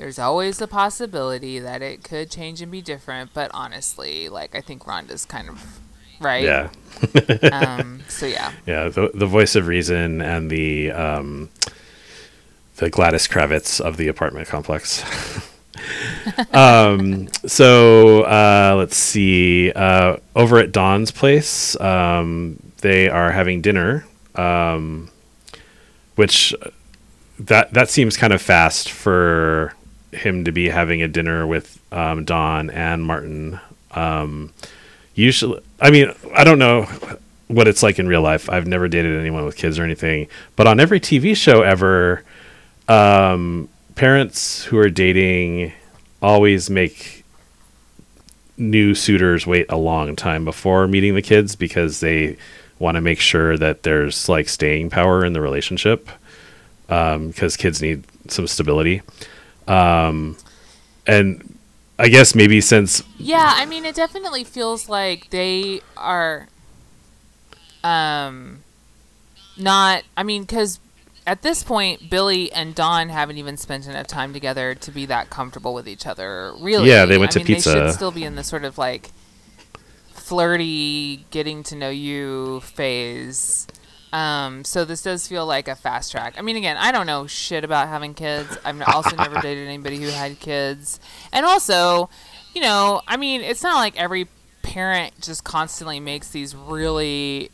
[0.00, 4.62] There's always the possibility that it could change and be different, but honestly, like I
[4.62, 5.78] think Rhonda's kind of
[6.20, 6.42] right.
[6.42, 6.70] yeah,
[7.52, 8.52] Um, so yeah.
[8.64, 8.88] yeah.
[8.88, 11.50] The, the voice of reason and the um,
[12.76, 15.04] the Gladys Kravitz of the apartment complex.
[16.54, 19.70] um, so uh, let's see.
[19.70, 25.10] Uh, over at Dawn's place, um, they are having dinner, um,
[26.14, 26.54] which
[27.38, 29.74] that that seems kind of fast for
[30.12, 33.60] him to be having a dinner with um, Dawn and Martin.
[33.92, 34.52] Um,
[35.14, 36.84] usually, I mean, I don't know
[37.48, 38.48] what it's like in real life.
[38.48, 42.22] I've never dated anyone with kids or anything, but on every TV show ever,
[42.88, 45.72] um, parents who are dating
[46.22, 47.24] always make
[48.56, 52.36] new suitors wait a long time before meeting the kids because they
[52.78, 56.08] want to make sure that there's like staying power in the relationship
[56.86, 59.02] because kids need some stability.
[59.70, 60.36] Um,
[61.06, 61.56] and
[61.98, 66.48] I guess maybe since Yeah, I mean, it definitely feels like they are,
[67.84, 68.62] um,
[69.56, 70.02] not.
[70.16, 70.80] I mean, because
[71.26, 75.30] at this point, Billy and Dawn haven't even spent enough time together to be that
[75.30, 76.52] comfortable with each other.
[76.58, 76.88] Really?
[76.88, 77.72] Yeah, they went I to mean, They pizza.
[77.72, 79.10] should still be in the sort of like
[80.12, 83.66] flirty, getting to know you phase.
[84.12, 86.34] Um, so this does feel like a fast track.
[86.36, 88.58] I mean, again, I don't know shit about having kids.
[88.64, 90.98] I've also never dated anybody who had kids,
[91.32, 92.10] and also,
[92.54, 94.26] you know, I mean, it's not like every
[94.62, 97.50] parent just constantly makes these really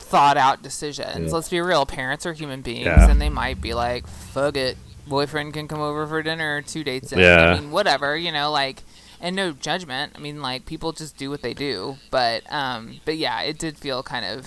[0.00, 1.32] thought out decisions.
[1.32, 3.10] Let's be real, parents are human beings, Yeah.
[3.10, 7.12] and they might be like, "Fuck it, boyfriend can come over for dinner two dates
[7.12, 7.50] in." Yeah.
[7.52, 8.82] I mean, whatever, you know, like.
[9.20, 10.12] And no judgment.
[10.14, 11.96] I mean, like people just do what they do.
[12.08, 14.46] But, um, but yeah, it did feel kind of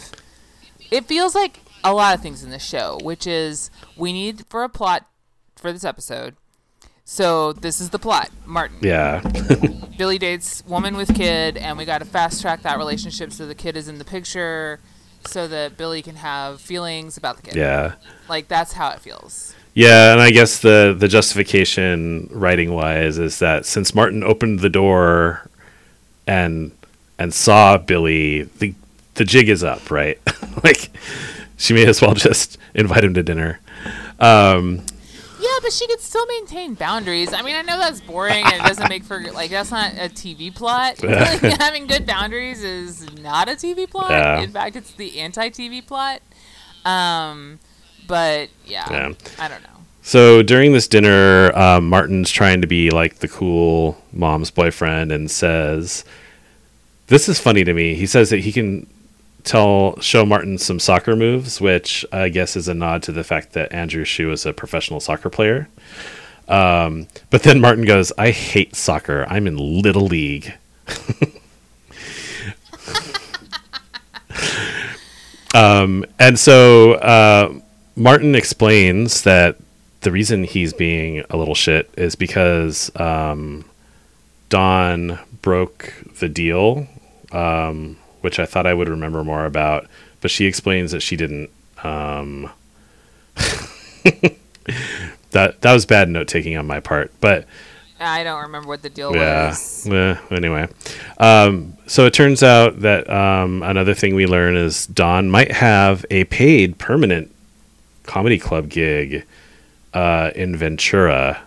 [0.92, 4.64] it feels like a lot of things in this show, which is we need for
[4.64, 5.08] a plot
[5.56, 6.36] for this episode.
[7.06, 8.30] So this is the plot.
[8.46, 9.22] Martin, yeah,
[9.98, 13.56] Billy dates woman with kid, and we got to fast track that relationship so the
[13.56, 14.80] kid is in the picture,
[15.26, 17.56] so that Billy can have feelings about the kid.
[17.56, 17.94] yeah.
[18.30, 19.56] like that's how it feels.
[19.74, 24.70] Yeah, and I guess the the justification writing wise is that since Martin opened the
[24.70, 25.50] door
[26.28, 26.72] and
[27.18, 28.74] and saw Billy, the
[29.22, 30.20] the jig is up, right?
[30.64, 30.90] like
[31.56, 33.60] she may as well just invite him to dinner.
[34.20, 34.82] Um,
[35.40, 37.32] Yeah, but she could still maintain boundaries.
[37.32, 40.10] I mean, I know that's boring and it doesn't make for like that's not a
[40.10, 41.00] TV plot.
[41.02, 44.10] Having good boundaries is not a TV plot.
[44.10, 44.42] Yeah.
[44.42, 46.24] In fact, it's the anti-TV plot.
[46.84, 47.60] Um,
[48.08, 49.14] but yeah, Yeah.
[49.38, 49.68] I don't know.
[50.02, 55.30] So during this dinner, um, Martin's trying to be like the cool mom's boyfriend and
[55.30, 56.04] says,
[57.06, 58.88] "This is funny to me." He says that he can
[59.44, 63.54] tell show Martin some soccer moves, which I guess is a nod to the fact
[63.54, 65.70] that Andrew Shue is a professional soccer player.
[66.48, 69.26] Um, but then Martin goes, "I hate soccer.
[69.30, 70.54] I'm in little league."
[75.56, 77.54] um, and so uh,
[77.96, 79.58] Martin explains that
[80.02, 83.64] the reason he's being a little shit is because um,
[84.50, 86.88] Dawn broke the deal,
[87.32, 89.88] um, which I thought I would remember more about,
[90.22, 91.50] but she explains that she didn't.
[91.84, 92.50] Um,
[95.32, 97.46] that that was bad note taking on my part, but
[98.00, 99.50] I don't remember what the deal yeah.
[99.50, 99.88] was.
[99.88, 100.68] eh, anyway,
[101.18, 106.06] um, so it turns out that um, another thing we learn is Dawn might have
[106.10, 107.34] a paid permanent
[108.04, 109.26] comedy club gig
[109.94, 111.42] uh, in Ventura.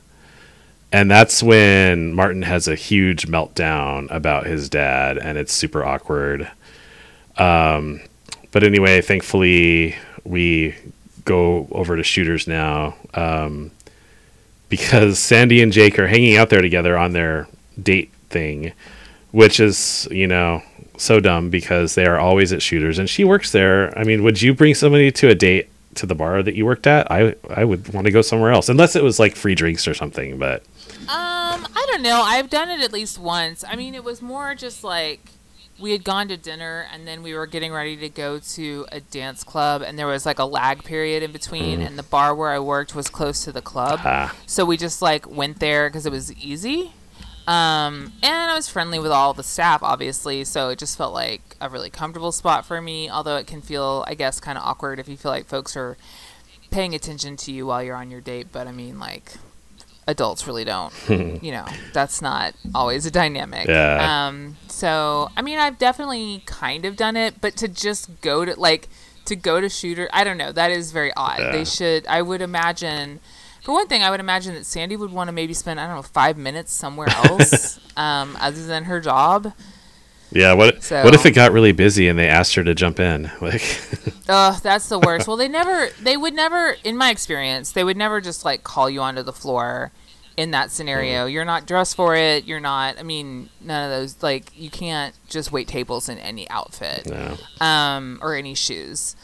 [0.92, 6.48] And that's when Martin has a huge meltdown about his dad, and it's super awkward.
[7.38, 8.00] Um,
[8.52, 10.74] but anyway, thankfully, we
[11.24, 13.70] go over to Shooters now um,
[14.68, 17.48] because Sandy and Jake are hanging out there together on their
[17.82, 18.72] date thing,
[19.32, 20.62] which is, you know,
[20.96, 23.96] so dumb because they are always at Shooters, and she works there.
[23.98, 26.86] I mean, would you bring somebody to a date to the bar that you worked
[26.86, 27.10] at?
[27.10, 29.94] I I would want to go somewhere else, unless it was like free drinks or
[29.94, 30.38] something.
[30.38, 30.62] But
[31.08, 32.22] Um, I don't know.
[32.22, 33.64] I've done it at least once.
[33.68, 35.20] I mean, it was more just like
[35.78, 39.00] we had gone to dinner and then we were getting ready to go to a
[39.00, 42.50] dance club and there was like a lag period in between and the bar where
[42.50, 44.00] I worked was close to the club.
[44.04, 44.34] Ah.
[44.46, 46.92] So we just like went there cuz it was easy.
[47.46, 51.56] Um, and I was friendly with all the staff obviously, so it just felt like
[51.60, 54.98] a really comfortable spot for me, although it can feel I guess kind of awkward
[54.98, 55.96] if you feel like folks are
[56.70, 59.34] paying attention to you while you're on your date, but I mean like
[60.06, 64.26] adults really don't you know that's not always a dynamic Yeah.
[64.28, 68.58] um so i mean i've definitely kind of done it but to just go to
[68.58, 68.88] like
[69.24, 71.52] to go to shooter i don't know that is very odd Yeah.
[71.52, 73.20] they should i would imagine
[73.62, 75.96] for one thing i would imagine that sandy would want to maybe spend i don't
[75.96, 79.52] know five minutes somewhere else um other than her job
[80.34, 83.00] yeah, what So- what if it got really busy and they asked her to jump
[83.00, 83.30] in?
[83.40, 83.62] Like,
[84.28, 85.28] Ugh, that's the worst.
[85.28, 88.88] well, they never, they would never, in my experience, they would never just like call
[88.88, 89.92] you onto the floor
[90.36, 91.26] in that scenario.
[91.26, 92.44] You're not dressed for it.
[92.44, 96.48] You're not, I mean, none of those, like, you can't just wait tables in any
[96.50, 97.36] outfit no.
[97.64, 99.14] um, or any shoes.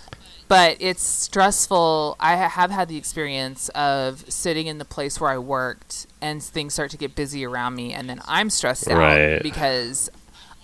[0.46, 2.16] But it's stressful.
[2.18, 6.75] I have had the experience of sitting in the place where I worked and things
[6.75, 10.11] start to get busy around me, and then I'm stressed out because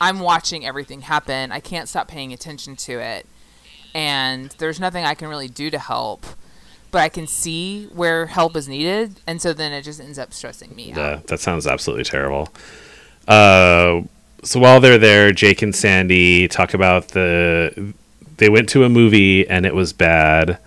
[0.00, 1.52] I'm watching everything happen.
[1.52, 3.26] I can't stop paying attention to it.
[3.94, 6.26] And there's nothing I can really do to help,
[6.90, 9.20] but I can see where help is needed.
[9.26, 10.98] And so then it just ends up stressing me out.
[10.98, 12.48] Yeah, that sounds absolutely terrible.
[13.26, 14.02] Uh,
[14.42, 17.94] so while they're there, Jake and Sandy talk about the.
[18.36, 20.58] They went to a movie and it was bad,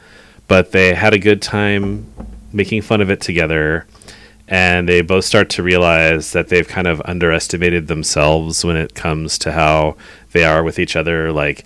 [0.48, 2.12] but they had a good time
[2.52, 3.86] making fun of it together.
[4.50, 9.38] And they both start to realize that they've kind of underestimated themselves when it comes
[9.40, 9.96] to how
[10.32, 11.32] they are with each other.
[11.32, 11.66] Like,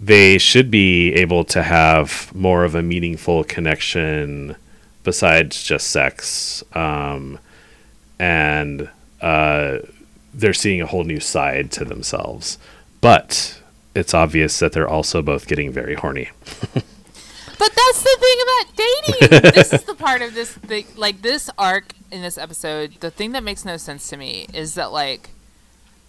[0.00, 4.56] they should be able to have more of a meaningful connection
[5.04, 6.64] besides just sex.
[6.72, 7.38] Um,
[8.18, 8.90] and
[9.20, 9.78] uh,
[10.34, 12.58] they're seeing a whole new side to themselves.
[13.00, 13.60] But
[13.94, 16.30] it's obvious that they're also both getting very horny.
[17.60, 19.52] But that's the thing about dating.
[19.52, 22.94] this is the part of this thing, like this arc in this episode.
[23.00, 25.30] The thing that makes no sense to me is that, like,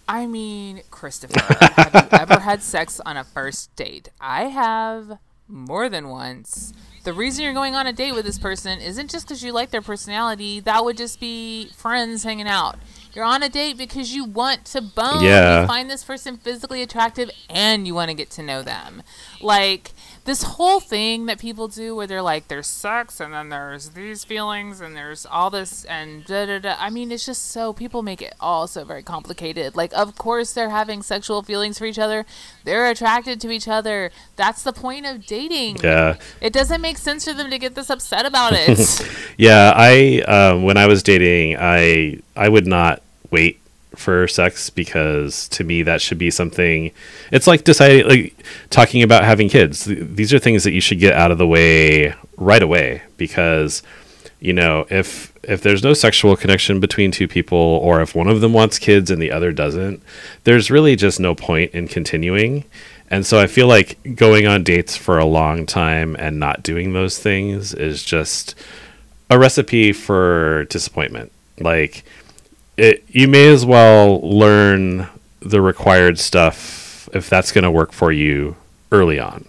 [0.08, 1.40] I mean, Christopher,
[1.76, 4.10] have you ever had sex on a first date?
[4.20, 6.72] I have more than once.
[7.04, 9.70] The reason you're going on a date with this person isn't just because you like
[9.70, 10.60] their personality.
[10.60, 12.76] That would just be friends hanging out.
[13.12, 15.22] You're on a date because you want to bone.
[15.22, 15.62] Yeah.
[15.62, 19.02] You find this person physically attractive and you want to get to know them.
[19.40, 19.92] Like
[20.24, 24.24] this whole thing that people do where they're like there's sex and then there's these
[24.24, 26.76] feelings and there's all this and da da da.
[26.78, 29.74] I mean, it's just so people make it all so very complicated.
[29.74, 32.24] Like of course they're having sexual feelings for each other.
[32.64, 34.10] They're attracted to each other.
[34.36, 35.78] That's the point of dating.
[35.82, 36.16] Yeah.
[36.40, 38.78] It doesn't make sense for them to get this upset about it.
[39.38, 43.61] Yeah, I um, when I was dating, I I would not wait
[43.96, 46.90] for sex because to me that should be something
[47.30, 48.34] it's like deciding like
[48.70, 49.84] talking about having kids.
[49.84, 53.82] Th- these are things that you should get out of the way right away because
[54.40, 58.40] you know if if there's no sexual connection between two people or if one of
[58.40, 60.02] them wants kids and the other doesn't
[60.44, 62.64] there's really just no point in continuing.
[63.10, 66.92] And so i feel like going on dates for a long time and not doing
[66.94, 68.54] those things is just
[69.28, 71.32] a recipe for disappointment.
[71.58, 72.04] Like
[72.82, 75.08] it, you may as well learn
[75.38, 78.56] the required stuff if that's going to work for you
[78.90, 79.46] early on.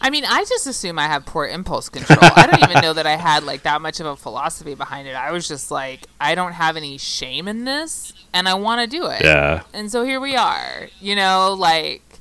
[0.00, 2.18] I mean, I just assume I have poor impulse control.
[2.20, 5.16] I don't even know that I had like that much of a philosophy behind it.
[5.16, 8.96] I was just like, I don't have any shame in this, and I want to
[8.96, 9.24] do it.
[9.24, 9.62] Yeah.
[9.72, 10.88] And so here we are.
[11.00, 12.20] You know, like,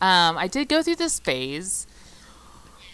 [0.00, 1.88] um, I did go through this phase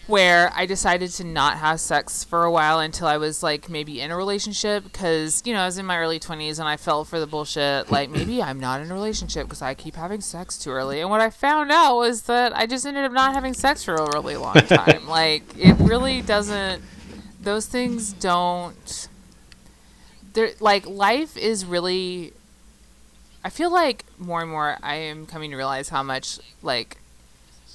[0.09, 4.01] where I decided to not have sex for a while until I was like maybe
[4.01, 7.05] in a relationship because you know I was in my early 20s and I fell
[7.05, 10.57] for the bullshit like maybe I'm not in a relationship because I keep having sex
[10.57, 10.99] too early.
[10.99, 13.93] And what I found out was that I just ended up not having sex for
[13.93, 15.07] a really long time.
[15.07, 16.81] Like it really doesn't
[17.41, 19.07] those things don't
[20.33, 22.33] they're like life is really
[23.43, 26.97] I feel like more and more I am coming to realize how much like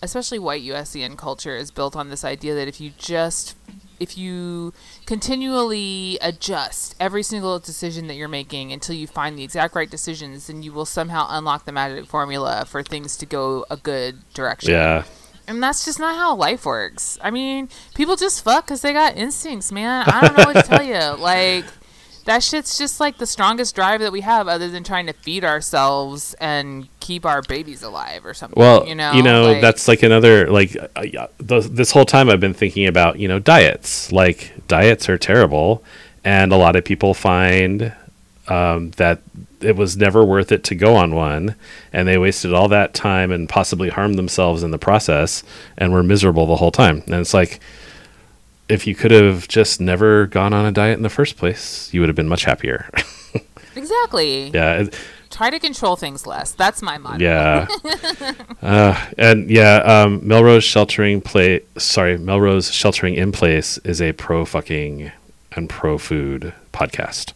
[0.05, 3.57] especially white USCN culture is built on this idea that if you just
[4.01, 4.73] if you
[5.07, 10.47] continually adjust every single decision that you're making until you find the exact right decisions,
[10.49, 14.73] then you will somehow unlock the magic formula for things to go a good direction.
[14.73, 15.05] Yeah.
[15.47, 17.19] And that's just not how life works.
[17.23, 20.05] I mean, people just fuck because they got instincts, man.
[20.07, 20.83] I don't know what to tell
[21.17, 21.23] you.
[21.23, 21.65] Like,
[22.25, 25.45] that shit's just like the strongest drive that we have other than trying to feed
[25.45, 29.87] ourselves and keep our babies alive or something Well, you know you know Like- that's
[29.89, 31.03] like another like uh,
[31.47, 34.11] th- this whole time I've been thinking about you know diets.
[34.13, 35.85] Like diets are terrible,
[36.25, 37.93] and a lot of people find
[38.49, 39.21] um, that
[39.61, 41.55] it was never worth it to go on one,
[41.93, 45.43] and they wasted all that time and possibly harmed themselves in the process,
[45.79, 47.03] and were miserable the whole time.
[47.07, 47.61] And it's like
[48.69, 52.01] if you could have just never gone on a diet in the first place, you
[52.01, 52.91] would have been much happier.
[53.77, 54.85] exactly yeah.
[55.31, 57.67] try to control things less that's my motto Yeah.
[58.63, 61.61] uh, and yeah, um, Melrose sheltering play.
[61.77, 65.11] Sorry, Melrose sheltering in place is a pro fucking
[65.53, 67.33] and pro food podcast.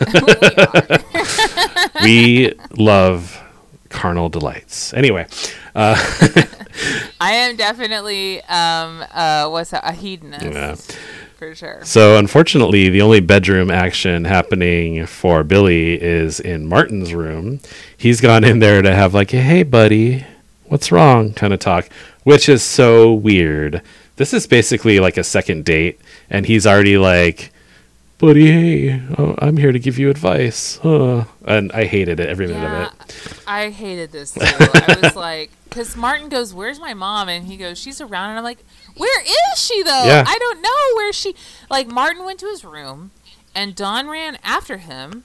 [2.02, 3.42] we love
[3.88, 4.92] carnal delights.
[4.94, 5.26] Anyway,
[5.74, 10.74] i am definitely um uh what's that a hedonist Yeah.
[11.36, 17.58] for sure so unfortunately, the only bedroom action happening for Billy is in Martin's room.
[17.96, 20.24] He's gone in there to have like a "Hey, buddy,
[20.66, 21.88] what's wrong?" kind of talk,
[22.22, 23.82] which is so weird.
[24.16, 25.98] This is basically like a second date,
[26.30, 27.50] and he's already like,
[28.22, 31.24] "Buddy, hey, oh, I'm here to give you advice." Huh.
[31.44, 33.38] And I hated it every minute yeah of it.
[33.46, 37.56] i hated this too i was like because martin goes where's my mom and he
[37.56, 38.62] goes she's around and i'm like
[38.96, 40.24] where is she though Yeah.
[40.26, 41.34] i don't know where she
[41.68, 43.10] like martin went to his room
[43.54, 45.24] and Dawn ran after him.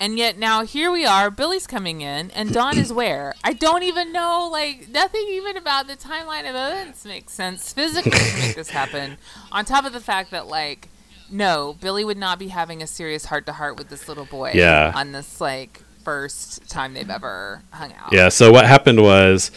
[0.00, 3.34] And yet now here we are, Billy's coming in, and Dawn is where?
[3.42, 8.12] I don't even know, like, nothing even about the timeline of events makes sense physically
[8.12, 9.16] to make this happen.
[9.50, 10.88] On top of the fact that, like,
[11.30, 14.52] no, Billy would not be having a serious heart to heart with this little boy
[14.54, 14.92] Yeah.
[14.94, 18.12] on this, like, first time they've ever hung out.
[18.12, 18.30] Yeah.
[18.30, 19.50] So what happened was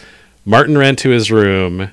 [0.44, 1.90] Martin ran to his room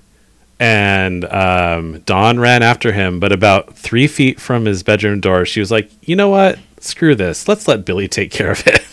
[0.60, 3.20] and um, Dawn ran after him.
[3.22, 6.60] But about three feet from his bedroom door, she was like, you know what?
[6.82, 7.48] Screw this.
[7.48, 8.84] Let's let Billy take care of it.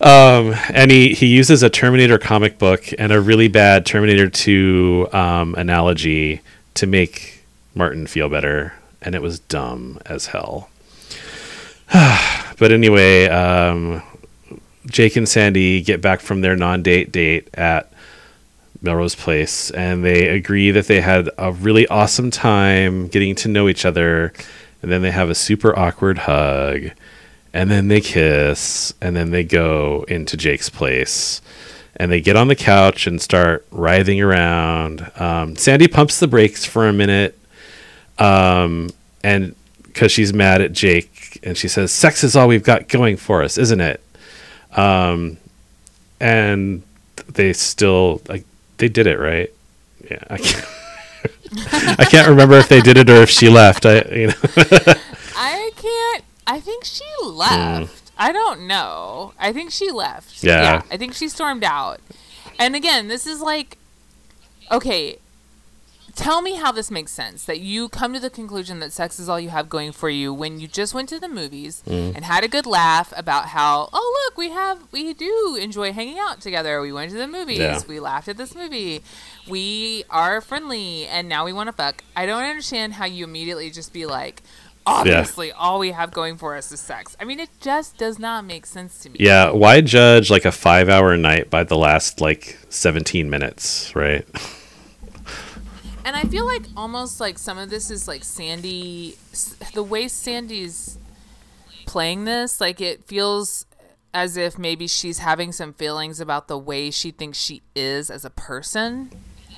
[0.00, 5.08] um, and he, he uses a Terminator comic book and a really bad Terminator 2
[5.12, 6.40] um, analogy
[6.74, 7.44] to make
[7.74, 8.72] Martin feel better.
[9.02, 10.70] And it was dumb as hell.
[11.92, 14.02] but anyway, um,
[14.86, 17.92] Jake and Sandy get back from their non-date date at
[18.82, 23.68] Melrose Place, and they agree that they had a really awesome time getting to know
[23.68, 24.32] each other,
[24.82, 26.90] and then they have a super awkward hug,
[27.52, 31.42] and then they kiss, and then they go into Jake's place,
[31.96, 35.10] and they get on the couch and start writhing around.
[35.16, 37.38] Um, Sandy pumps the brakes for a minute,
[38.20, 38.90] um,
[39.24, 43.16] and because she's mad at Jake, and she says, "Sex is all we've got going
[43.16, 44.02] for us, isn't it?"
[44.76, 45.38] Um,
[46.20, 46.82] and
[47.26, 48.44] they still like
[48.76, 49.52] they did it right.
[50.08, 50.68] Yeah, I can't.
[51.98, 53.84] I can't remember if they did it or if she left.
[53.84, 54.34] I you know
[55.36, 56.24] I can't.
[56.46, 58.12] I think she left.
[58.18, 59.32] I don't know.
[59.38, 60.42] I think she left.
[60.42, 60.82] Yeah.
[60.90, 62.00] I think she stormed out.
[62.58, 63.78] And again, this is like,
[64.70, 65.18] okay,
[66.16, 69.28] tell me how this makes sense that you come to the conclusion that sex is
[69.28, 72.14] all you have going for you when you just went to the movies Mm.
[72.16, 76.18] and had a good laugh about how oh look we have we do enjoy hanging
[76.18, 76.80] out together.
[76.80, 77.58] We went to the movies.
[77.58, 77.80] Yeah.
[77.88, 79.02] we laughed at this movie.
[79.48, 82.02] We are friendly and now we want to fuck.
[82.16, 84.42] I don't understand how you immediately just be like
[84.86, 87.16] obviously all we have going for us is sex.
[87.20, 89.16] I mean it just does not make sense to me.
[89.20, 94.26] Yeah, why judge like a five hour night by the last like 17 minutes, right?
[96.10, 99.16] And I feel like almost like some of this is like Sandy,
[99.74, 100.98] the way Sandy's
[101.86, 103.64] playing this, like it feels
[104.12, 108.24] as if maybe she's having some feelings about the way she thinks she is as
[108.24, 109.12] a person.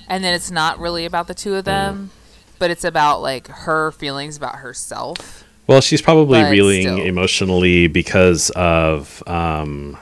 [0.07, 2.11] And then it's not really about the two of them,
[2.59, 5.43] but it's about like her feelings about herself.
[5.65, 7.01] Well, she's probably But reeling still.
[7.01, 9.97] emotionally because of um,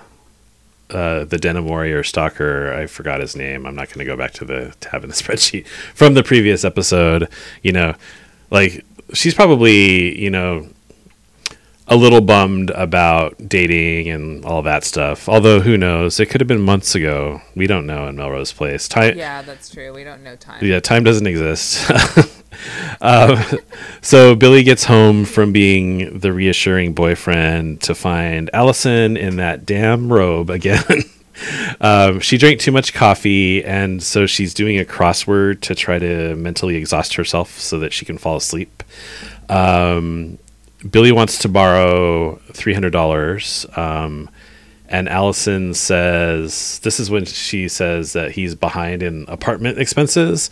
[0.92, 2.74] uh, the denim warrior stalker.
[2.74, 3.66] I forgot his name.
[3.66, 6.64] I'm not going to go back to the tab in the spreadsheet from the previous
[6.64, 7.30] episode.
[7.64, 7.96] You know,
[8.50, 10.68] like she's probably you know
[11.88, 15.28] a little bummed about dating and all that stuff.
[15.28, 16.20] Although who knows?
[16.20, 17.42] It could have been months ago.
[17.56, 18.88] We don't know in Melrose Place.
[18.88, 19.94] Time, Yeah, that's true.
[19.94, 20.64] We don't know time.
[20.64, 21.92] yeah, time doesn't exist.
[23.02, 23.38] um,
[24.02, 30.12] so Billy gets home from being the reassuring boyfriend to find Allison in that damn
[30.12, 30.84] robe again.
[31.82, 36.36] um, she drank too much coffee, and so she's doing a crossword to try to
[36.36, 38.84] mentally exhaust herself so that she can fall asleep.
[39.50, 40.38] Um,
[40.90, 43.66] Billy wants to borrow three hundred dollars.
[43.76, 44.30] Um,
[44.90, 50.50] and Allison says, "This is when she says that he's behind in apartment expenses."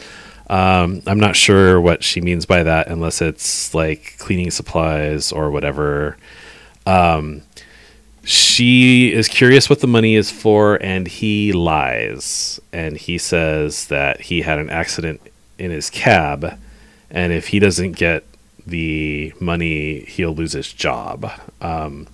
[0.50, 5.52] Um, I'm not sure what she means by that, unless it's like cleaning supplies or
[5.52, 6.18] whatever.
[6.86, 7.44] Um,
[8.24, 14.22] she is curious what the money is for, and he lies, and he says that
[14.22, 15.22] he had an accident
[15.58, 16.60] in his cab,
[17.12, 18.24] and if he doesn't get
[18.66, 21.32] the money, he'll lose his job.
[21.62, 22.08] Um,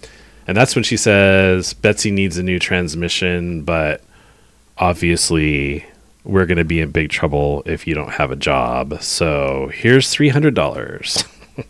[0.47, 4.01] and that's when she says Betsy needs a new transmission, but
[4.77, 5.85] obviously
[6.25, 9.01] we're going to be in big trouble if you don't have a job.
[9.01, 11.27] So here's $300.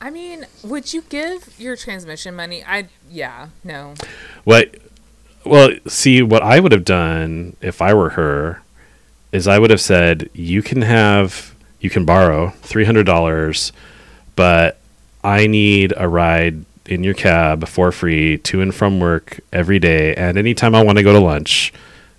[0.00, 2.62] I mean, would you give your transmission money?
[2.64, 3.94] I yeah, no.
[4.44, 4.76] what
[5.44, 8.62] well, see what I would have done if I were her
[9.32, 13.72] is I would have said you can have you can borrow $300,
[14.34, 14.78] but
[15.24, 20.14] I need a ride in your cab for free to and from work every day
[20.14, 21.72] and anytime I want to go to lunch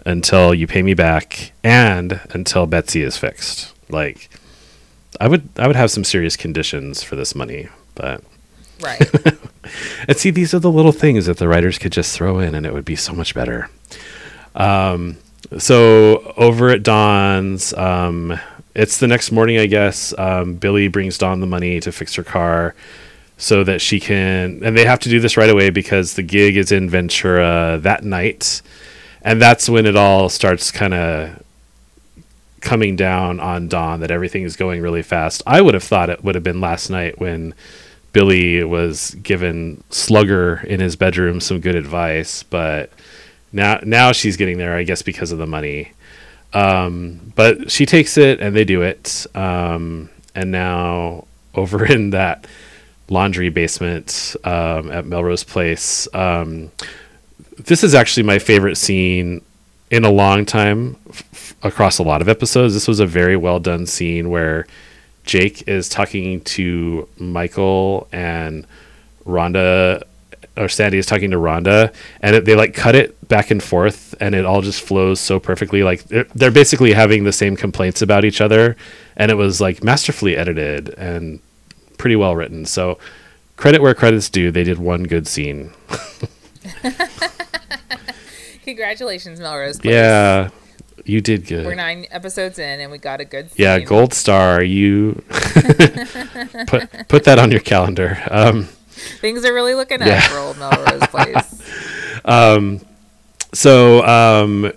[0.06, 3.74] until you pay me back and until Betsy is fixed.
[3.90, 4.30] Like
[5.20, 8.24] I would I would have some serious conditions for this money, but
[8.82, 9.02] Right.
[10.08, 12.66] and see, these are the little things that the writers could just throw in, and
[12.66, 13.70] it would be so much better.
[14.56, 15.18] Um,
[15.58, 18.40] so over at Dawn's, um,
[18.76, 20.14] it's the next morning, I guess.
[20.18, 22.76] Um, Billy brings Dawn the money to fix her car
[23.38, 26.58] so that she can, and they have to do this right away because the gig
[26.58, 28.62] is in Ventura that night,
[29.28, 31.44] and that's when it all starts kind of
[32.62, 35.44] coming down on Dawn that everything is going really fast.
[35.46, 37.54] I would have thought it would have been last night when
[38.14, 42.90] Billy was given Slugger in his bedroom some good advice, but
[43.52, 45.92] now now she's getting there, I guess, because of the money.
[46.54, 49.28] Um, but she takes it and they do it.
[49.36, 52.48] Um, and now over in that
[53.10, 56.72] laundry basement um, at Melrose Place, um,
[57.58, 59.42] this is actually my favorite scene
[59.90, 62.74] in a long time f- across a lot of episodes.
[62.74, 64.68] This was a very well done scene where
[65.24, 68.66] Jake is talking to Michael and
[69.26, 70.04] Rhonda
[70.56, 74.16] or Sandy is talking to Rhonda and it, they like cut it back and forth
[74.20, 75.84] and it all just flows so perfectly.
[75.84, 78.76] Like they're, they're basically having the same complaints about each other
[79.16, 81.40] and it was like masterfully edited and
[81.98, 82.66] pretty well written.
[82.66, 82.98] So
[83.56, 85.72] credit where credit's due they did one good scene
[88.68, 89.80] Congratulations, Melrose.
[89.80, 89.94] Place.
[89.94, 90.50] yeah
[91.08, 93.50] you did good We're nine episodes in, and we got a good.
[93.56, 94.62] Yeah, gold star.
[94.62, 95.24] You
[96.68, 98.22] put put that on your calendar.
[98.30, 98.66] Um,
[99.22, 100.22] Things are really looking up Yeah.
[100.28, 101.62] for old Melrose Place.
[102.26, 102.82] um,
[103.54, 104.72] so um,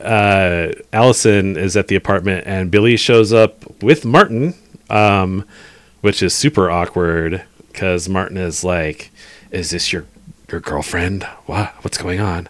[0.00, 4.54] uh, Allison is at the apartment, and Billy shows up with Martin,
[4.88, 5.44] um,
[6.00, 9.12] which is super awkward because Martin is like,
[9.52, 10.06] "Is this your
[10.50, 11.22] your girlfriend?
[11.46, 12.48] What what's going on?"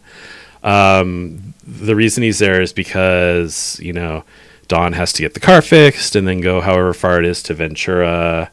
[0.62, 4.24] Um, the reason he's there is because you know
[4.68, 7.54] Dawn has to get the car fixed and then go however far it is to
[7.54, 8.50] Ventura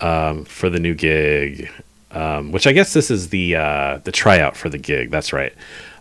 [0.00, 1.70] um, for the new gig.
[2.12, 5.10] Um, which I guess this is the uh, the tryout for the gig.
[5.10, 5.52] That's right.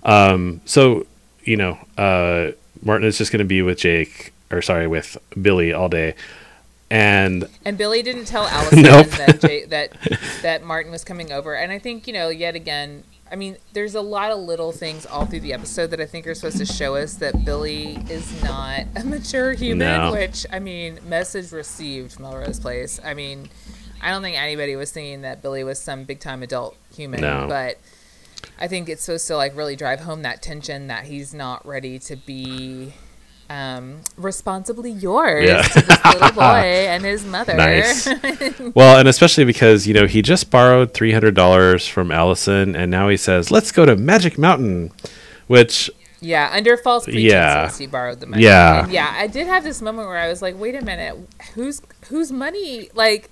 [0.03, 1.05] Um, so
[1.43, 5.73] you know, uh, Martin is just going to be with Jake, or sorry, with Billy
[5.73, 6.15] all day.
[6.89, 9.07] And And Billy didn't tell Allison Nope.
[9.07, 9.91] that Jay, that
[10.41, 11.53] that Martin was coming over.
[11.55, 13.03] And I think you know, yet again,
[13.35, 16.25] I mean, there's a lot of little things all through the episode that I think
[16.25, 19.79] are supposed to show us that Billy is not a mature human.
[19.79, 20.13] No.
[20.13, 22.97] Which I mean, message received, Melrose Place.
[23.03, 23.49] I mean,
[24.01, 27.45] I don't think anybody was thinking that Billy was some big time adult human, No.
[27.49, 27.77] but.
[28.59, 31.99] I think it's supposed to like really drive home that tension that he's not ready
[31.99, 32.93] to be
[33.49, 35.61] um, responsibly yours Yeah.
[35.61, 37.55] to this little boy and his mother.
[37.55, 38.07] Nice.
[38.75, 43.17] well, and especially because, you know, he just borrowed $300 from Allison and now he
[43.17, 44.91] says, let's go to Magic Mountain,
[45.47, 45.89] which,
[46.21, 47.71] yeah, under false pretenses, Yeah.
[47.77, 48.43] he borrowed the money.
[48.43, 48.83] Yeah.
[48.85, 49.13] And yeah.
[49.15, 51.17] I did have this moment where I was like, wait a minute,
[51.53, 52.89] whose whose money?
[52.95, 53.29] Like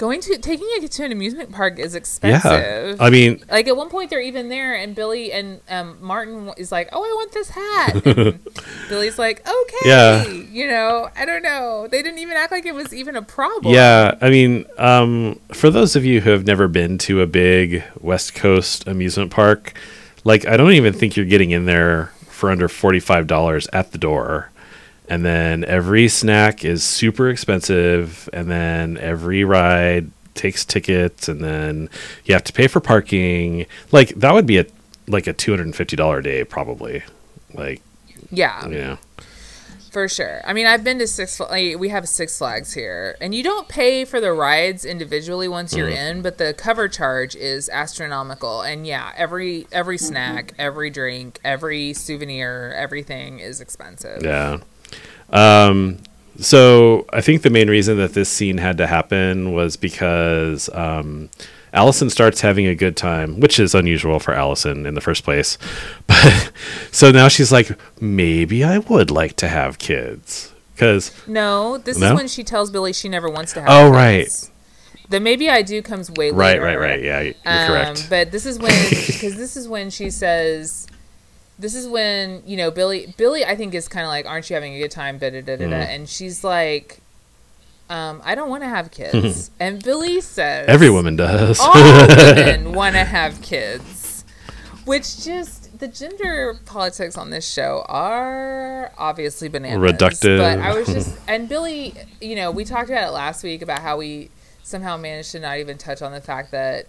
[0.00, 2.50] going to taking a kid to an amusement park is expensive.
[2.50, 2.96] yeah.
[2.98, 6.72] I mean, like at one point they're even there and billy and um, martin is
[6.72, 8.02] like oh i want this hat
[8.88, 10.26] billy's like okay Yeah.
[10.26, 13.74] you know i don't know they didn't even act like it was even a problem
[13.74, 17.84] Yeah, I mean, um, for those of you who have never been to a big
[18.00, 19.74] West Coast amusement park,
[20.24, 23.98] like I don't even think you're getting in there for under forty-five dollars at the
[23.98, 24.50] door,
[25.10, 31.90] and then every snack is super expensive, and then every ride takes tickets, and then
[32.24, 33.66] you have to pay for parking.
[33.90, 34.66] Like that would be a
[35.08, 37.02] like a two hundred and fifty dollar day probably.
[37.52, 37.82] Like
[38.30, 38.98] yeah you know,
[39.90, 40.40] for sure.
[40.44, 43.42] I mean i've been to six Fl- like, we have six flags here and you
[43.42, 48.62] don't pay for the rides individually once you're in but the cover charge is astronomical.
[48.62, 54.22] And yeah every every snack every drink every souvenir everything is expensive.
[54.22, 54.58] Yeah.
[55.30, 55.98] Um,
[56.38, 61.28] so I think the main reason that this scene had to happen was because um,
[61.72, 65.56] Allison starts having a good time, which is unusual for Allison in the first place.
[66.06, 66.52] But
[66.90, 72.08] so now she's like, maybe I would like to have kids because No, this No?
[72.08, 73.68] is when she tells Billy she never wants to have.
[73.70, 74.50] Oh, kids.
[75.08, 76.62] The maybe I do comes way right, later.
[76.62, 77.02] Right, right, right.
[77.02, 78.06] Yeah, you're Um, correct.
[78.10, 80.86] But this is when because this is when she says,
[81.58, 83.12] this is when you know Billy.
[83.16, 85.40] Billy, I think is kind of like, "Aren't you having a good time?" Da da
[85.42, 85.76] da da da.
[85.76, 85.88] Mm.
[85.94, 87.00] And she's like,
[87.90, 91.60] um, "I don't want to have kids." and Billy says, Every woman does.
[91.60, 94.24] all women want to have kids,
[94.86, 99.78] which just the gender politics on this show are obviously bananas.
[99.78, 100.38] Reductive.
[100.38, 103.80] But I was just and Billy, you know, we talked about it last week about
[103.80, 104.30] how we
[104.62, 106.86] somehow managed to not even touch on the fact that.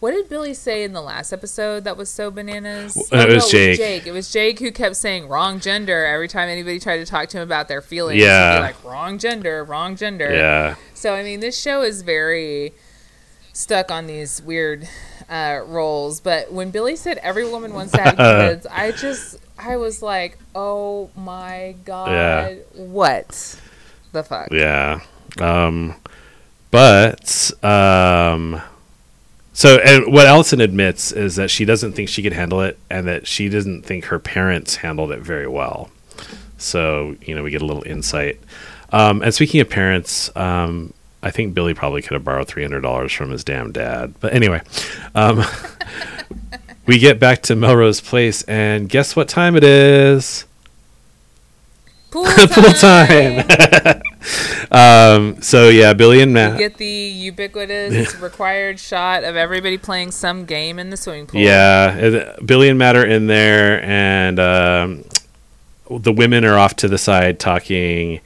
[0.00, 2.96] What did Billy say in the last episode that was so bananas?
[3.12, 3.76] Uh, it was Jake.
[3.78, 4.06] Jake.
[4.06, 7.38] It was Jake who kept saying wrong gender every time anybody tried to talk to
[7.38, 8.22] him about their feelings.
[8.22, 8.52] Yeah.
[8.52, 10.32] He'd be like wrong gender, wrong gender.
[10.32, 10.76] yeah.
[10.94, 12.74] So I mean, this show is very
[13.52, 14.88] stuck on these weird
[15.28, 16.20] uh, roles.
[16.20, 20.38] But when Billy said every woman wants to have kids, I just I was like,
[20.54, 22.54] oh my god, Yeah.
[22.74, 23.58] what
[24.12, 24.52] the fuck?
[24.52, 25.00] Yeah.
[25.40, 25.96] Um,
[26.70, 28.62] but um,
[29.58, 33.08] so and what Allison admits is that she doesn't think she could handle it, and
[33.08, 35.90] that she doesn't think her parents handled it very well.
[36.58, 38.38] So you know, we get a little insight.
[38.92, 40.92] Um, and speaking of parents, um,
[41.24, 44.14] I think Billy probably could have borrowed three hundred dollars from his damn dad.
[44.20, 44.62] But anyway,
[45.16, 45.42] um,
[46.86, 50.44] we get back to Melrose Place, and guess what time it is?
[52.12, 54.02] Pool Full time.
[54.70, 56.58] um, so yeah, Billy and You Matt.
[56.58, 61.40] get the ubiquitous required shot of everybody playing some game in the swimming pool.
[61.40, 65.04] Yeah, Billy and Matt are in there, and um,
[65.90, 68.20] the women are off to the side talking,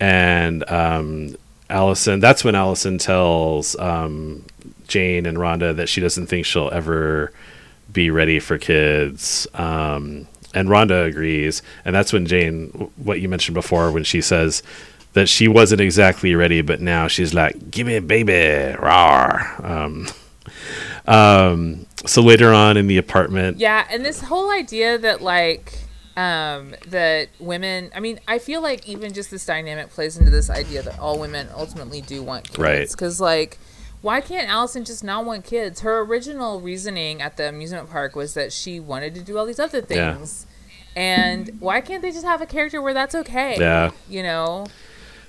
[0.00, 1.36] and um,
[1.70, 2.20] Allison.
[2.20, 4.44] That's when Allison tells um,
[4.88, 7.32] Jane and Rhonda that she doesn't think she'll ever
[7.92, 9.46] be ready for kids.
[9.54, 14.62] Um, and Rhonda agrees, and that's when Jane, what you mentioned before, when she says
[15.16, 18.32] that she wasn't exactly ready, but now she's like, "Give me a baby,
[18.78, 20.06] rawr." Um,
[21.06, 25.72] um, so later on in the apartment, Yeah, and this whole idea that like
[26.16, 30.48] um that women I mean, I feel like even just this dynamic plays into this
[30.48, 32.58] idea that all women ultimately do want kids.
[32.58, 32.96] Right.
[32.96, 33.58] Cuz like
[34.02, 35.80] why can't Allison just not want kids?
[35.80, 39.58] Her original reasoning at the amusement park was that she wanted to do all these
[39.58, 40.14] other Yeah.
[40.14, 40.46] things.
[40.94, 43.56] And why can't they just have a character where that's okay?
[43.58, 43.90] Yeah.
[44.08, 44.66] You know?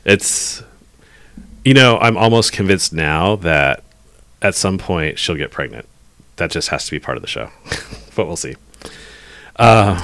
[0.07, 0.63] It's
[1.63, 3.83] you know i'm almost convinced now that
[4.41, 5.87] at some point she'll get pregnant.
[6.37, 7.49] That just has to be part of the show
[8.15, 8.55] but we'll see.
[9.55, 9.99] Uh,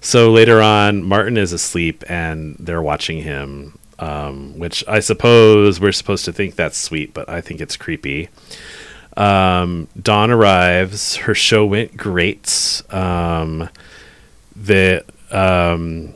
[0.00, 5.92] so later on martin is asleep and they're watching him um, which i suppose we're
[5.92, 8.28] supposed to think that's sweet but i think it's creepy.
[9.16, 11.16] Um, dawn arrives.
[11.16, 12.82] Her show went great.
[12.90, 13.68] Um,
[14.56, 16.14] the um,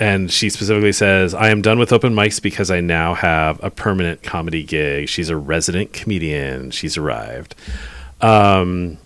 [0.00, 3.70] and she specifically says, I am done with open mics because I now have a
[3.70, 5.10] permanent comedy gig.
[5.10, 6.70] She's a resident comedian.
[6.70, 7.54] She's arrived.
[8.22, 8.96] Um,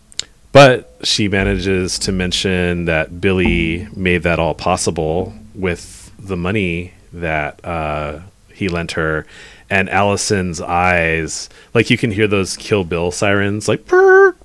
[0.53, 7.63] but she manages to mention that Billy made that all possible with the money that
[7.65, 8.21] uh,
[8.53, 9.27] he lent her.
[9.69, 14.37] And Allison's eyes, like you can hear those Kill Bill sirens, like purr.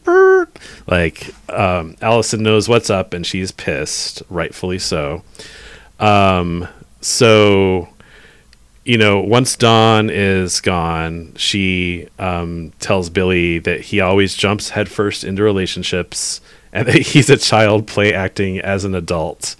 [0.88, 5.24] Like um, Allison knows what's up, and she's pissed, rightfully so.
[6.00, 6.68] Um,
[7.02, 7.90] so,
[8.86, 15.24] you know, once Dawn is gone, she um, tells Billy that he always jumps headfirst
[15.24, 16.42] into relationships
[16.72, 19.56] and that he's a child play acting as an adult.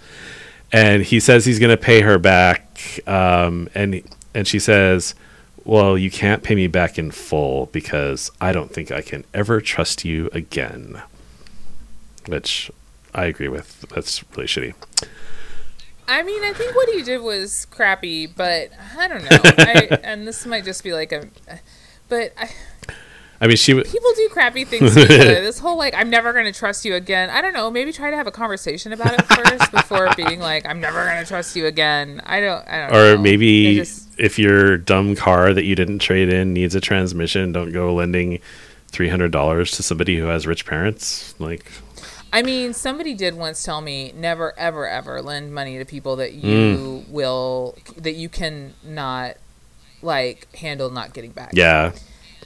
[0.72, 3.00] And he says he's going to pay her back.
[3.06, 5.16] Um, and and she says,
[5.64, 9.60] "Well, you can't pay me back in full because I don't think I can ever
[9.60, 11.02] trust you again."
[12.26, 12.70] Which
[13.12, 13.84] I agree with.
[13.92, 14.74] That's really shitty.
[16.10, 19.38] I mean, I think what he did was crappy, but I don't know.
[19.42, 21.28] I, and this might just be like a,
[22.08, 22.50] but I,
[23.40, 23.72] I mean, she.
[23.72, 25.40] W- people do crappy things to each other.
[25.40, 27.30] This whole like, I'm never going to trust you again.
[27.30, 27.70] I don't know.
[27.70, 31.22] Maybe try to have a conversation about it first before being like, I'm never going
[31.22, 32.20] to trust you again.
[32.26, 32.66] I don't.
[32.68, 32.96] I don't.
[32.96, 33.22] or know.
[33.22, 37.72] maybe just- if your dumb car that you didn't trade in needs a transmission, don't
[37.72, 38.40] go lending
[38.88, 41.34] three hundred dollars to somebody who has rich parents.
[41.38, 41.70] Like,
[42.32, 46.34] I mean, somebody did once tell me never, ever, ever lend money to people that
[46.34, 47.08] you mm.
[47.08, 49.36] will that you can not
[50.02, 51.50] like handle not getting back.
[51.52, 51.92] yeah,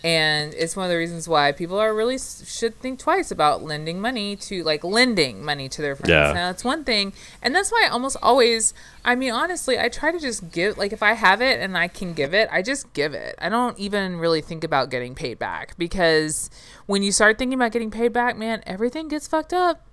[0.04, 4.02] and it's one of the reasons why people are really should think twice about lending
[4.02, 6.10] money to like lending money to their friends.
[6.10, 6.26] Yeah.
[6.34, 8.74] Now that's one thing, and that's why I almost always.
[9.02, 10.76] I mean, honestly, I try to just give.
[10.76, 13.34] Like, if I have it and I can give it, I just give it.
[13.38, 16.50] I don't even really think about getting paid back because
[16.84, 19.86] when you start thinking about getting paid back, man, everything gets fucked up.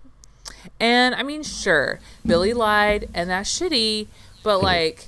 [0.78, 4.08] And I mean, sure, Billy lied, and that's shitty,
[4.44, 5.08] but like,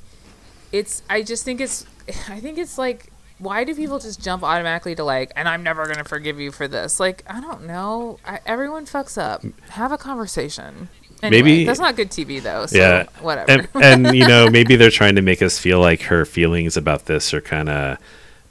[0.71, 1.03] it's.
[1.09, 1.85] I just think it's.
[2.29, 3.09] I think it's like,
[3.43, 6.67] why do people just jump automatically to like, and I'm never gonna forgive you for
[6.67, 6.99] this?
[6.99, 8.19] Like, I don't know.
[8.25, 9.43] I, everyone fucks up.
[9.69, 10.89] Have a conversation.
[11.21, 12.65] Anyway, Maybe- that's not good TV though.
[12.65, 13.67] So yeah, whatever.
[13.75, 17.05] And, and you know, maybe they're trying to make us feel like her feelings about
[17.05, 17.97] this are kind of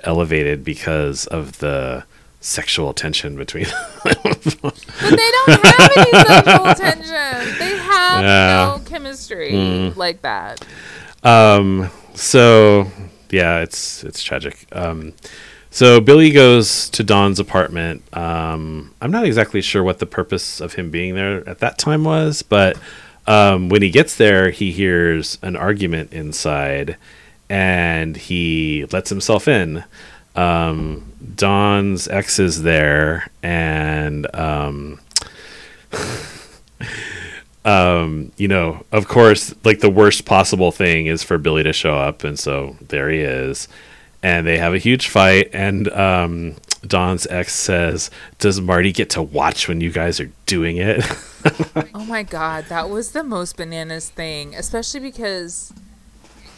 [0.01, 2.05] elevated because of the
[2.40, 3.64] sexual tension between.
[3.66, 3.74] Them.
[4.03, 4.22] but
[5.01, 7.59] they don't have any sexual tension.
[7.59, 8.76] They have Yeah.
[8.78, 10.64] no chemistry like that.
[11.22, 11.90] Um.
[12.14, 12.90] So
[13.33, 14.66] yeah, it's it's tragic.
[14.72, 15.14] Um.
[15.70, 18.03] So Billy goes to Dawn's apartment.
[18.16, 18.95] Um.
[19.01, 22.43] I'm not exactly sure what the purpose of him being there at that time was,
[22.43, 22.76] but
[23.26, 26.97] um, when he gets there, he hears an argument inside,
[27.49, 29.85] and he lets himself in.
[30.35, 34.26] Um, Dawn's ex is there, and
[37.65, 41.97] um, you know, of course, like the worst possible thing is for Billy to show
[41.97, 43.69] up, and so there he is,
[44.23, 46.57] and they have a huge fight, and um,
[46.87, 51.05] Dawn's ex says, "Does Marty get to watch when you guys are doing it?"
[51.95, 55.73] Oh my god, that was the most bananas thing, especially because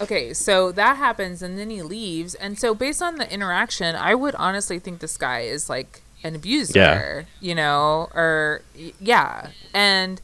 [0.00, 4.14] okay, so that happens and then he leaves, and so based on the interaction, I
[4.14, 7.22] would honestly think this guy is like an abuser, Yeah.
[7.40, 8.60] you know, or
[9.00, 10.20] yeah, and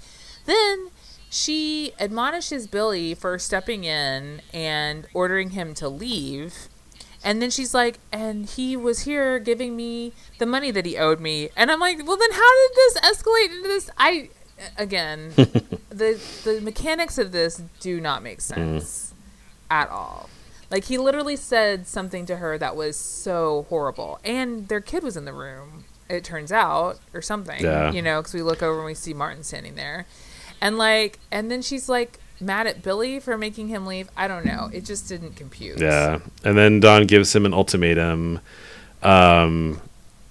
[0.50, 0.90] then
[1.30, 6.68] she admonishes Billy for stepping in and ordering him to leave.
[7.22, 11.20] And then she's like, and he was here giving me the money that he owed
[11.20, 11.50] me.
[11.56, 13.90] And I'm like, well, then how did this escalate into this?
[13.98, 14.30] I,
[14.76, 15.30] again,
[15.90, 18.42] the the mechanics of this do not make mm.
[18.42, 19.14] sense
[19.70, 20.30] at all.
[20.70, 25.16] Like he literally said something to her that was so horrible, and their kid was
[25.16, 25.84] in the room.
[26.08, 27.92] It turns out, or something, Yeah.
[27.92, 30.06] you know, because we look over and we see Martin standing there,
[30.60, 34.08] and like, and then she's like mad at Billy for making him leave.
[34.16, 34.70] I don't know.
[34.72, 35.78] It just didn't compute.
[35.78, 36.20] Yeah.
[36.44, 38.40] And then Dawn gives him an ultimatum,
[39.02, 39.80] um,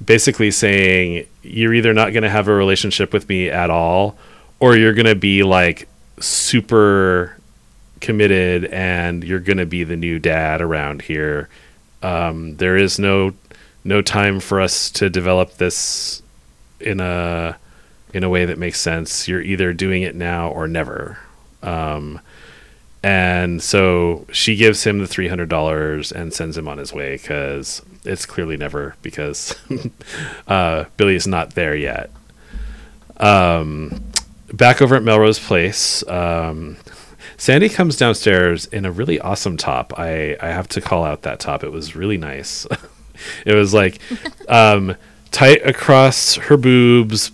[0.04, 4.18] basically saying, You're either not going to have a relationship with me at all,
[4.60, 5.88] or you're going to be like
[6.20, 7.38] super
[8.02, 11.50] committed and you're going to be the new dad around here.
[12.02, 13.34] Um, there is no
[13.84, 16.22] no time for us to develop this
[16.80, 17.58] in a
[18.14, 19.28] in a way that makes sense.
[19.28, 21.20] You're either doing it now or never.
[21.62, 22.20] Um,
[23.02, 27.16] and so she gives him the three hundred dollars and sends him on his way
[27.16, 29.56] because it's clearly never because
[30.48, 32.12] uh, Billy is not there yet.
[33.18, 34.02] Um,
[34.52, 36.78] back over at Melrose Place, um,
[37.38, 39.98] Sandy comes downstairs in a really awesome top.
[39.98, 41.64] I I have to call out that top.
[41.64, 42.68] It was really nice.
[43.46, 44.00] it was like
[44.50, 44.96] um,
[45.32, 47.32] tight across her boobs,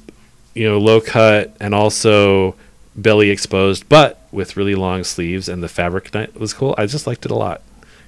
[0.55, 2.55] you know, low cut, and also
[2.95, 6.73] belly exposed, but with really long sleeves, and the fabric was cool.
[6.77, 7.61] I just liked it a lot.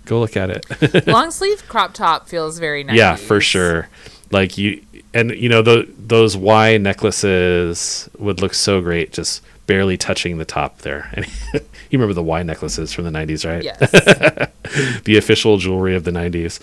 [0.05, 1.05] Go look at it.
[1.07, 2.95] Long sleeve crop top feels very nice.
[2.95, 3.89] yeah, for sure.
[4.31, 4.81] Like you,
[5.13, 10.45] and you know the, those Y necklaces would look so great, just barely touching the
[10.45, 11.09] top there.
[11.11, 13.63] And you remember the Y necklaces from the '90s, right?
[13.65, 13.79] Yes.
[15.03, 16.59] the official jewelry of the 90s.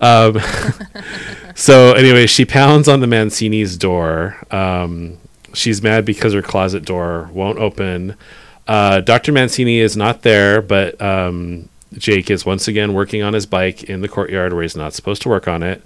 [0.00, 0.40] Um,
[1.54, 4.36] so, anyway, she pounds on the Mancini's door.
[4.50, 5.18] Um,
[5.56, 8.16] she's mad because her closet door won't open.
[8.66, 9.32] Uh, Dr.
[9.32, 14.00] Mancini is not there, but um, Jake is once again working on his bike in
[14.00, 15.82] the courtyard where he's not supposed to work on it.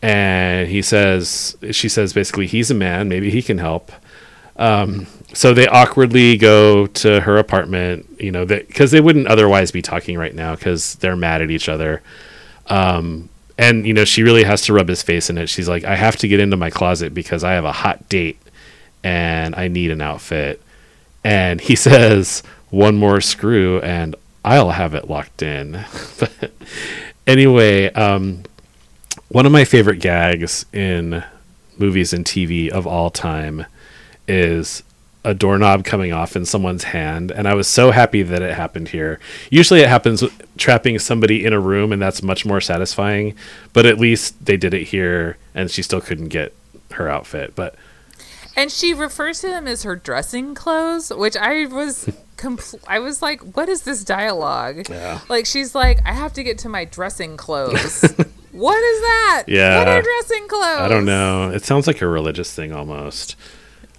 [0.00, 3.90] And he says, she says basically, he's a man, maybe he can help.
[4.56, 9.82] Um, so they awkwardly go to her apartment, you know, because they wouldn't otherwise be
[9.82, 12.02] talking right now because they're mad at each other.
[12.68, 13.28] Um,
[13.58, 15.48] and you know, she really has to rub his face in it.
[15.48, 18.38] She's like, "I have to get into my closet because I have a hot date
[19.04, 20.60] and I need an outfit."
[21.22, 25.84] And he says, "One more screw and I'll have it locked in."
[26.18, 26.52] but
[27.26, 28.42] anyway, um,
[29.28, 31.22] one of my favorite gags in
[31.78, 33.66] movies and TV of all time
[34.26, 34.82] is
[35.24, 38.88] a doorknob coming off in someone's hand and i was so happy that it happened
[38.88, 39.18] here
[39.50, 40.22] usually it happens
[40.58, 43.34] trapping somebody in a room and that's much more satisfying
[43.72, 46.54] but at least they did it here and she still couldn't get
[46.92, 47.74] her outfit but
[48.56, 52.04] And she refers to them as her dressing clothes, which I was
[52.36, 54.88] compl- I was like, what is this dialogue?
[54.88, 55.20] Yeah.
[55.28, 58.02] Like she's like, I have to get to my dressing clothes.
[58.52, 59.44] what is that?
[59.48, 59.78] Yeah.
[59.78, 60.80] What are dressing clothes?
[60.80, 63.34] i don't know it sounds like a religious thing almost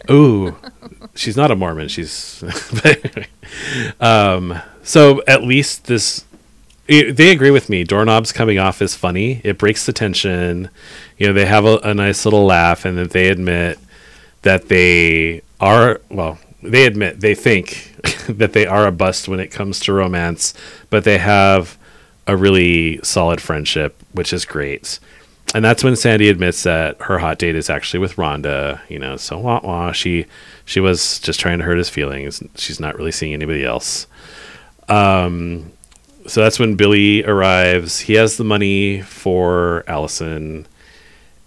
[0.10, 0.56] ooh
[1.16, 2.44] she's not a mormon she's
[4.00, 6.26] um so at least this
[6.90, 10.70] i- they agree with me doorknobs coming off is funny it breaks the tension
[11.18, 13.78] you know they have a, a nice little laugh and that they admit
[14.46, 17.94] that they are well they admit they think
[18.30, 20.54] that they are a bust when it comes to romance
[20.90, 21.78] but they have
[22.28, 25.00] a really solid friendship which is great.
[25.54, 29.18] And that's when sandy admits that her hot date is actually with rhonda you know
[29.18, 30.26] so wah, wah, she
[30.64, 32.42] she was just trying to hurt his feelings.
[32.56, 34.06] She's not really seeing anybody else.
[34.88, 35.72] Um
[36.28, 38.02] so that's when billy arrives.
[38.02, 40.68] He has the money for allison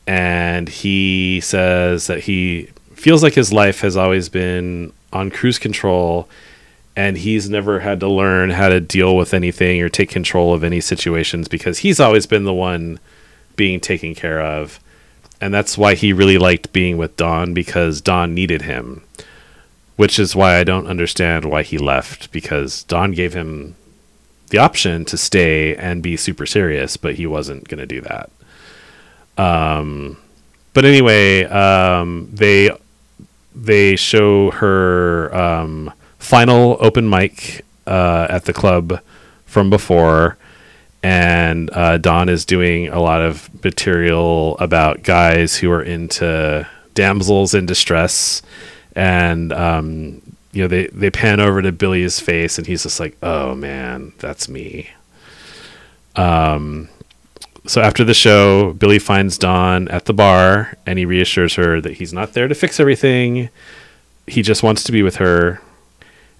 [0.08, 6.28] and he says that he feels like his life has always been on cruise control
[6.96, 10.64] and he's never had to learn how to deal with anything or take control of
[10.64, 12.98] any situations because he's always been the one
[13.56, 14.80] being taken care of.
[15.40, 19.02] And that's why he really liked being with Dawn because Dawn needed him
[19.98, 23.74] which is why I don't understand why he left because Dawn gave him
[24.50, 28.30] the option to stay and be super serious but he wasn't going to do that.
[29.36, 30.16] Um,
[30.72, 32.70] but anyway, um, they
[33.64, 39.00] they show her um, final open mic uh, at the club
[39.46, 40.36] from before,
[41.02, 47.54] and uh, Dawn is doing a lot of material about guys who are into damsels
[47.54, 48.42] in distress,
[48.94, 53.16] and um, you know they they pan over to Billy's face, and he's just like,
[53.22, 54.90] "Oh man, that's me."
[56.16, 56.88] Um,
[57.68, 61.94] so after the show, Billy finds Dawn at the bar and he reassures her that
[61.94, 63.50] he's not there to fix everything.
[64.26, 65.60] He just wants to be with her.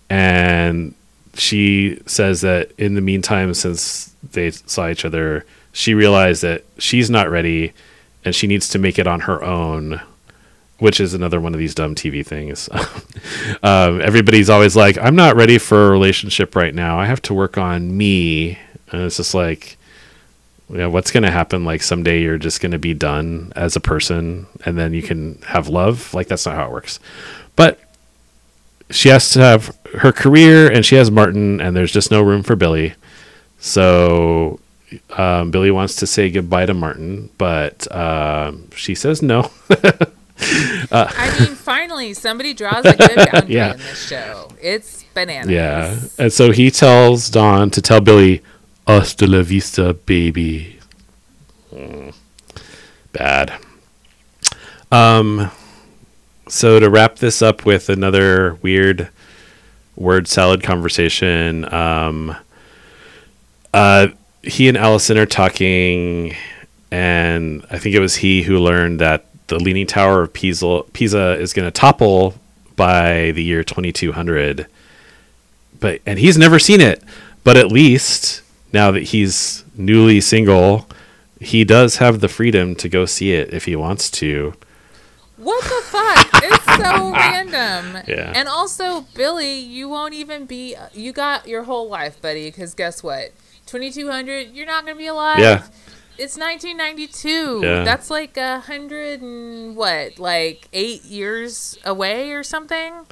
[0.08, 0.94] And
[1.34, 7.10] she says that in the meantime, since they saw each other, she realized that she's
[7.10, 7.74] not ready
[8.24, 10.00] and she needs to make it on her own,
[10.78, 12.68] which is another one of these dumb TV things.
[13.62, 16.98] um, everybody's always like, I'm not ready for a relationship right now.
[16.98, 18.58] I have to work on me.
[18.90, 19.77] And it's just like,
[20.70, 21.64] yeah, what's going to happen?
[21.64, 25.40] Like someday you're just going to be done as a person and then you can
[25.46, 26.12] have love.
[26.14, 27.00] Like that's not how it works.
[27.56, 27.80] But
[28.90, 32.42] she has to have her career and she has Martin and there's just no room
[32.42, 32.94] for Billy.
[33.58, 34.60] So
[35.16, 39.50] um, Billy wants to say goodbye to Martin, but um, she says no.
[40.90, 43.72] I mean, finally, somebody draws a good boundary Yeah.
[43.72, 44.48] in this show.
[44.62, 45.50] It's bananas.
[45.50, 45.96] yeah.
[46.18, 48.42] And so he tells Dawn to tell Billy,
[48.88, 50.78] hasta la vista, baby.
[51.70, 52.14] Mm.
[53.12, 53.52] Bad.
[54.90, 55.50] Um,
[56.48, 59.10] so to wrap this up with another weird
[59.94, 62.34] word salad conversation, um,
[63.74, 64.08] uh,
[64.42, 66.34] he and Allison are talking,
[66.90, 71.38] and I think it was he who learned that the Leaning Tower of Pisa, Pisa
[71.38, 72.34] is going to topple
[72.74, 74.66] by the year 2200.
[75.78, 77.02] But and he's never seen it,
[77.44, 78.42] but at least
[78.72, 80.88] now that he's newly single,
[81.40, 84.54] he does have the freedom to go see it if he wants to.
[85.36, 86.42] What the fuck?
[86.42, 88.02] It's so random.
[88.08, 88.32] Yeah.
[88.34, 90.74] And also, Billy, you won't even be.
[90.92, 92.46] You got your whole life, buddy.
[92.50, 93.32] Because guess what?
[93.66, 95.38] 2200, you're not gonna be alive.
[95.38, 95.66] Yeah.
[96.18, 97.60] It's 1992.
[97.62, 97.84] Yeah.
[97.84, 103.06] That's like a hundred and what, like eight years away or something.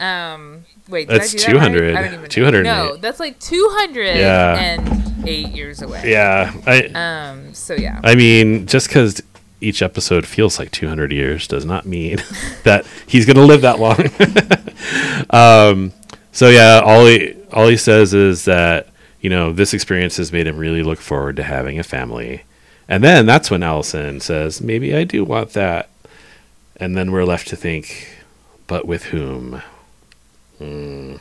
[0.00, 1.52] Um, wait, That's that right?
[1.52, 1.94] 200.
[1.96, 2.88] I don't even know.
[2.88, 4.56] No, that's like two hundred Yeah.
[4.58, 6.02] and eight years away.
[6.10, 6.52] Yeah.
[6.66, 7.54] I Um.
[7.54, 8.00] So yeah.
[8.02, 9.22] I mean, just because
[9.60, 12.18] each episode feels like 200 years does not mean
[12.64, 13.96] that he's going to live that long.
[15.30, 15.92] um,
[16.32, 18.88] so yeah, all he all he says is that
[19.20, 22.42] you know this experience has made him really look forward to having a family,
[22.88, 25.88] and then that's when Allison says, "Maybe I do want that,"
[26.76, 28.18] and then we're left to think,
[28.66, 29.62] but with whom?
[30.60, 31.20] Mm.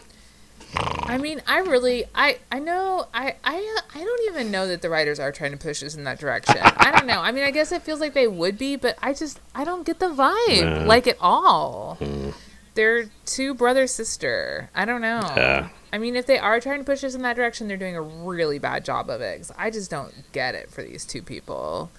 [1.04, 4.82] I mean, I really, I, I know, I, I, uh, I don't even know that
[4.82, 6.58] the writers are trying to push us in that direction.
[6.62, 7.20] I don't know.
[7.22, 9.86] I mean, I guess it feels like they would be, but I just, I don't
[9.86, 10.86] get the vibe No.
[10.86, 11.98] like at all.
[12.02, 12.34] Mm.
[12.74, 14.70] They're two brother sister.
[14.74, 15.20] I don't know.
[15.38, 15.70] Yeah.
[15.92, 18.02] I mean, if they are trying to push us in that direction, they're doing a
[18.02, 19.38] really bad job of it.
[19.38, 21.92] 'cause I just don't get it for these two people.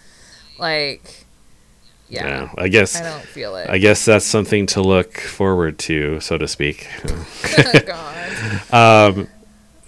[0.58, 1.23] Like,
[2.08, 3.00] Yeah, yeah, I guess.
[3.00, 3.68] I don't feel it.
[3.68, 6.86] I guess that's something to look forward to, so to speak.
[7.86, 9.28] God.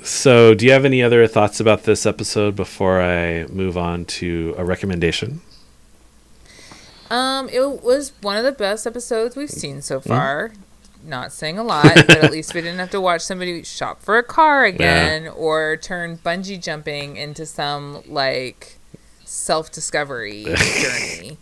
[0.06, 4.54] So, do you have any other thoughts about this episode before I move on to
[4.56, 5.40] a recommendation?
[7.10, 10.52] Um, it was one of the best episodes we've seen so far.
[11.04, 14.16] Not saying a lot, but at least we didn't have to watch somebody shop for
[14.16, 18.78] a car again or turn bungee jumping into some like
[19.24, 21.38] self discovery journey.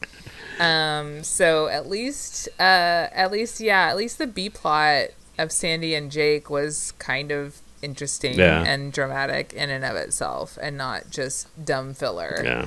[0.60, 5.94] Um, so at least, uh, at least, yeah, at least the B plot of Sandy
[5.94, 8.62] and Jake was kind of interesting Yeah.
[8.64, 12.66] and dramatic in and of itself, and not just dumb filler Yeah.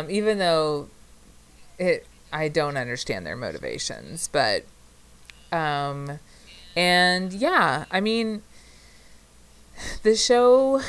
[0.00, 0.88] um, even though
[1.78, 4.64] it I don't understand their motivations, but
[5.52, 6.18] um,
[6.76, 8.42] and yeah, I mean,
[10.02, 10.80] the show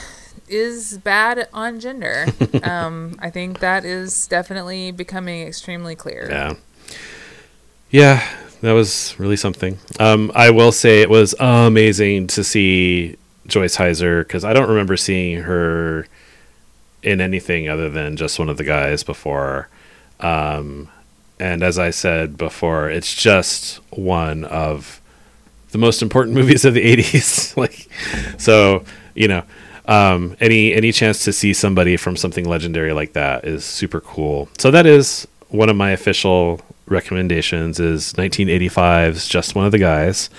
[0.48, 2.26] is bad on gender.
[2.64, 6.28] um, I think that is definitely becoming extremely clear.
[6.30, 6.56] Yeah.
[7.92, 8.28] Yeah,
[8.62, 9.80] that was really something.
[10.00, 13.16] Um, I will say it was amazing to see
[13.48, 16.08] Joyce Hyser because I don't remember seeing her
[17.04, 19.70] in anything other than just one of the guys before.
[20.20, 20.90] Um,
[21.40, 25.00] and as I said before, it's just one of
[25.72, 27.56] the most important movies of the 80s.
[27.58, 27.88] like,
[28.40, 28.84] so,
[29.14, 29.44] you know,
[29.88, 34.50] um, any any chance to see somebody from something legendary like that is super cool.
[34.58, 40.30] So that is one of my official recommendations is 1985's Just One of the Guys.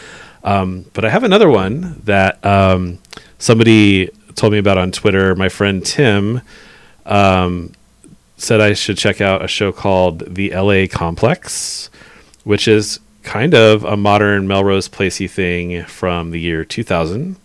[0.44, 2.98] Um, but I have another one that um,
[3.38, 5.34] somebody told me about on Twitter.
[5.34, 6.40] My friend Tim
[7.04, 7.72] um,
[8.36, 11.90] said I should check out a show called The LA Complex,
[12.44, 17.36] which is kind of a modern Melrose Placey thing from the year 2000.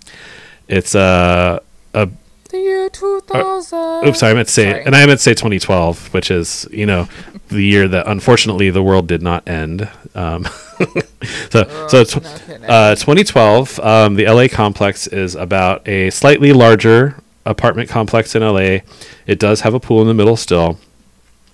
[0.68, 1.62] It's a
[1.94, 2.10] a
[2.50, 4.08] The year 2000.
[4.08, 4.84] oops, sorry, I meant to say, Sorry.
[4.86, 7.08] and I meant to say 2012, which is you know
[7.50, 9.90] the year that unfortunately the world did not end.
[10.16, 10.46] Um,
[11.50, 12.24] so so tw-
[12.62, 17.16] no uh, 2012, um, the LA complex is about a slightly larger
[17.46, 18.80] apartment complex in LA.
[19.28, 20.78] It does have a pool in the middle still.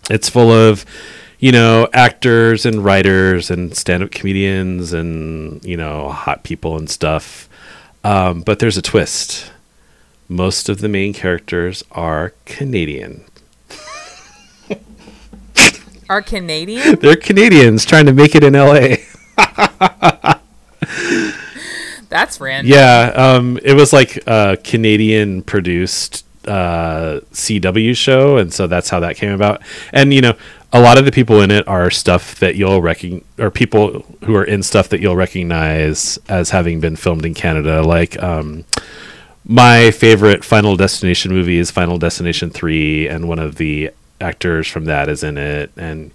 [0.10, 0.86] It's full of
[1.40, 7.48] you know actors and writers and stand-up comedians and you know hot people and stuff.
[8.04, 9.52] Um, but there's a twist.
[10.30, 13.24] Most of the main characters are Canadian.
[16.10, 16.96] Are Canadian?
[17.02, 18.98] They're Canadians trying to make it in LA.
[22.10, 22.72] That's random.
[22.72, 29.02] Yeah, um, it was like a Canadian produced uh, CW show, and so that's how
[29.02, 29.62] that came about.
[29.92, 30.36] And you know,
[30.72, 34.34] a lot of the people in it are stuff that you'll recognize, or people who
[34.36, 37.84] are in stuff that you'll recognize as having been filmed in Canada.
[37.84, 38.64] Like um,
[39.48, 44.86] my favorite Final Destination movie is Final Destination Three, and one of the actors from
[44.86, 46.12] that is in it, and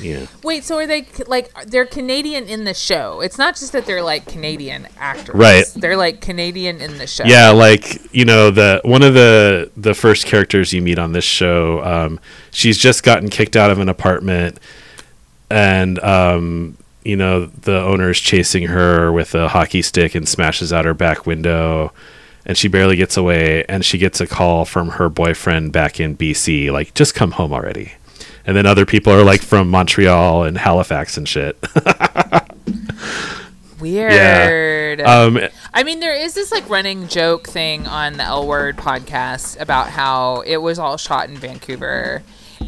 [0.00, 0.26] yeah.
[0.42, 3.20] Wait, so are they like they're Canadian in the show?
[3.20, 5.64] It's not just that they're like Canadian actors, Right.
[5.76, 7.24] They're like Canadian in the show.
[7.24, 11.24] Yeah, like you know the one of the the first characters you meet on this
[11.24, 11.84] show.
[11.84, 12.20] Um,
[12.50, 14.58] she's just gotten kicked out of an apartment,
[15.50, 20.72] and um, you know the owner is chasing her with a hockey stick and smashes
[20.72, 21.92] out her back window,
[22.44, 23.64] and she barely gets away.
[23.68, 27.52] And she gets a call from her boyfriend back in BC, like just come home
[27.52, 27.92] already.
[28.44, 31.56] And then other people are like from Montreal and Halifax and shit.
[33.80, 34.98] Weird.
[34.98, 35.04] Yeah.
[35.04, 35.38] um,
[35.74, 39.88] I mean, there is this like running joke thing on the L Word podcast about
[39.88, 42.22] how it was all shot in Vancouver.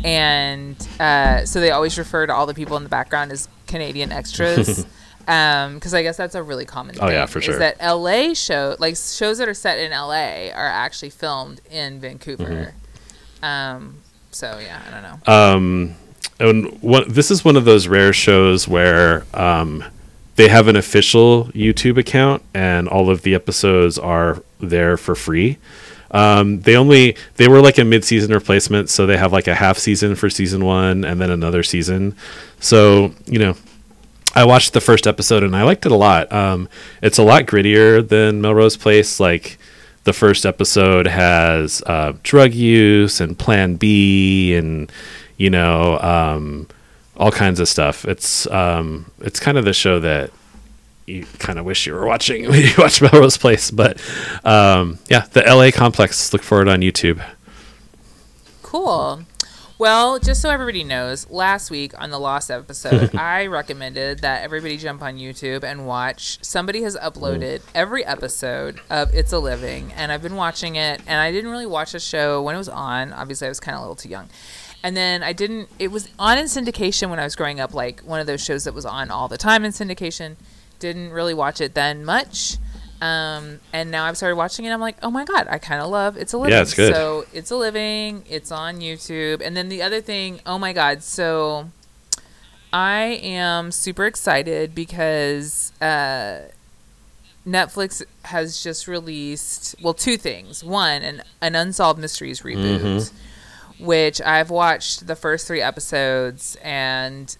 [0.05, 4.11] and uh, so they always refer to all the people in the background as Canadian
[4.12, 4.87] extras.
[5.27, 6.95] Um, because I guess that's a really common.
[6.95, 7.55] thing Oh, yeah, for sure.
[7.55, 8.35] Is that L.A.
[8.35, 10.53] show like shows that are set in L.A.
[10.53, 12.45] are actually filmed in Vancouver.
[12.45, 13.45] Mm-hmm.
[13.45, 13.97] Um,
[14.31, 15.33] so yeah, I don't know.
[15.33, 15.95] um,
[16.41, 19.85] and one, this is one of those rare shows where um,
[20.37, 25.59] they have an official YouTube account and all of the episodes are there for free.
[26.11, 29.79] Um, they only they were like a mid-season replacement, so they have like a half
[29.79, 32.14] season for season one and then another season.
[32.61, 33.57] So you know,
[34.35, 36.32] I watched the first episode and I liked it a lot.
[36.32, 36.68] Um,
[37.03, 39.20] it's a lot grittier than Melrose Place.
[39.20, 39.59] Like
[40.05, 44.91] the first episode has uh, drug use and Plan B and
[45.37, 46.68] you know um,
[47.16, 48.05] all kinds of stuff.
[48.05, 50.30] It's um, it's kind of the show that
[51.07, 53.70] you kind of wish you were watching when you watch Melrose Place.
[53.70, 54.01] But
[54.45, 56.32] um, yeah, the LA Complex.
[56.32, 57.24] Look for it on YouTube.
[58.62, 59.24] Cool.
[59.77, 64.77] Well, just so everybody knows, last week on the Lost episode, I recommended that everybody
[64.77, 66.39] jump on YouTube and watch.
[66.43, 71.01] Somebody has uploaded every episode of It's a Living, and I've been watching it.
[71.09, 73.12] And I didn't really watch the show when it was on.
[73.12, 74.29] Obviously, I was kind of a little too young.
[74.85, 75.68] And then I didn't.
[75.81, 78.64] It was on in syndication when I was growing up, like one of those shows
[78.64, 80.37] that was on all the time in syndication.
[80.79, 82.59] Didn't really watch it then much.
[83.01, 84.70] Um, and now I've started watching it.
[84.70, 86.53] I'm like, oh my god, I kind of love It's a Living.
[86.53, 86.95] Yeah, it's good.
[86.95, 88.24] So it's a living.
[88.28, 89.42] It's on YouTube.
[89.45, 91.70] And then the other thing, oh my god, so
[92.72, 96.49] I am super excited because uh,
[97.47, 100.64] Netflix has just released well two things.
[100.64, 103.12] One, an an Unsolved Mysteries reboot,
[103.78, 107.36] which I've watched the first three episodes and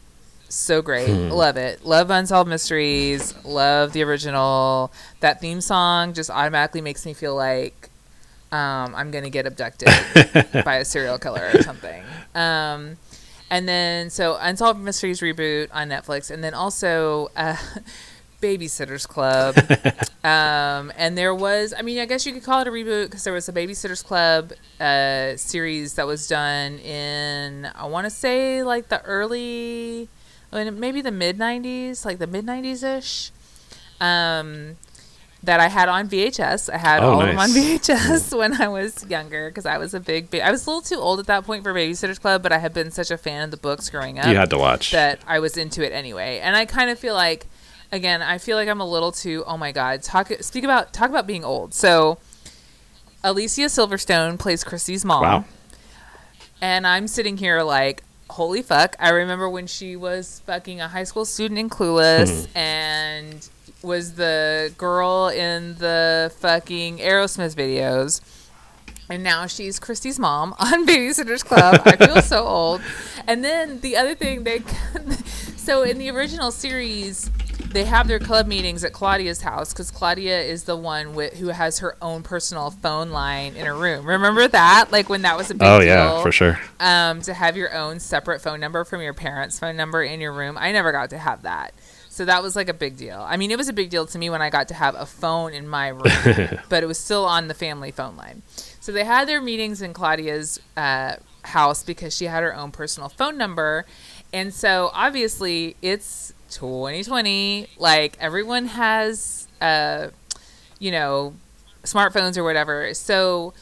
[0.55, 1.09] so great.
[1.09, 1.85] Love it.
[1.85, 3.35] Love Unsolved Mysteries.
[3.45, 4.93] Love the original.
[5.21, 7.91] That theme song just automatically makes me feel like
[8.53, 9.89] um, I'm gonna get abducted
[10.65, 12.03] by a serial killer or something.
[12.35, 12.97] Um,
[13.51, 17.57] and then so Unsolved Mysteries reboot on Netflix, and then also uh,
[18.41, 19.57] Babysitters Club.
[20.25, 23.25] um, and there was, I mean, I guess you could call it a reboot because
[23.25, 28.63] there was a Babysitters Club uh, series that was done in I want to say
[28.63, 30.09] like the early,
[30.55, 33.31] maybe the mid '90s, like the mid '90s ish.
[34.01, 34.77] Um,
[35.43, 36.73] that I had on VHS.
[36.73, 37.87] I had Oh, all of them on nice.
[37.87, 40.31] VHS when I was younger because I was a big.
[40.31, 42.59] Ba- I was a little too old at that point for Babysitters Club, but I
[42.59, 44.91] had been such a fan of the books growing up You had to watch.
[44.93, 46.41] that I was into it anyway.
[46.43, 47.47] And I kind of feel like,
[47.93, 49.45] again, I feel like I'm a little too.
[49.47, 51.75] Oh my God, talk speak about talk about being old.
[51.75, 52.19] So,
[53.23, 55.23] Alicia Silverstone plays Kristy's mom.
[55.23, 55.45] Wow.
[56.63, 58.97] And I'm sitting here like, holy fuck.
[58.99, 62.59] I remember when she was fucking a high school student in Clueless mm-hmm.
[62.59, 63.49] and
[63.83, 68.21] was the girl in the fucking Aerosmith videos.
[69.11, 71.83] And now she's Kristy's mom on Babysitter's Club.
[71.85, 72.81] I feel so old.
[73.27, 74.63] And then the other thing they
[75.57, 77.31] so in the original series
[77.75, 81.49] they have their club meetings at Claudia's house because Claudia is the one with, who
[81.49, 84.07] has her own personal phone line in her room.
[84.07, 84.93] Remember that?
[84.93, 86.59] Like when that was a big oh deal yeah, for sure.
[86.79, 90.33] um, to have your own separate phone number from your parents' phone number in your
[90.33, 90.57] room.
[90.57, 91.75] I never got to have that.
[92.09, 93.21] So that was like a big deal.
[93.21, 95.05] I mean, it was a big deal to me when I got to have a
[95.05, 98.43] phone in my room, but it was still on the family phone line.
[98.79, 103.09] So they had their meetings in Claudia's uh, house because she had her own personal
[103.09, 103.85] phone number.
[104.33, 107.69] And so obviously it's 2020.
[107.79, 110.09] Like everyone has, uh,
[110.79, 111.35] you know,
[111.85, 112.95] smartphones or whatever.
[112.95, 113.53] So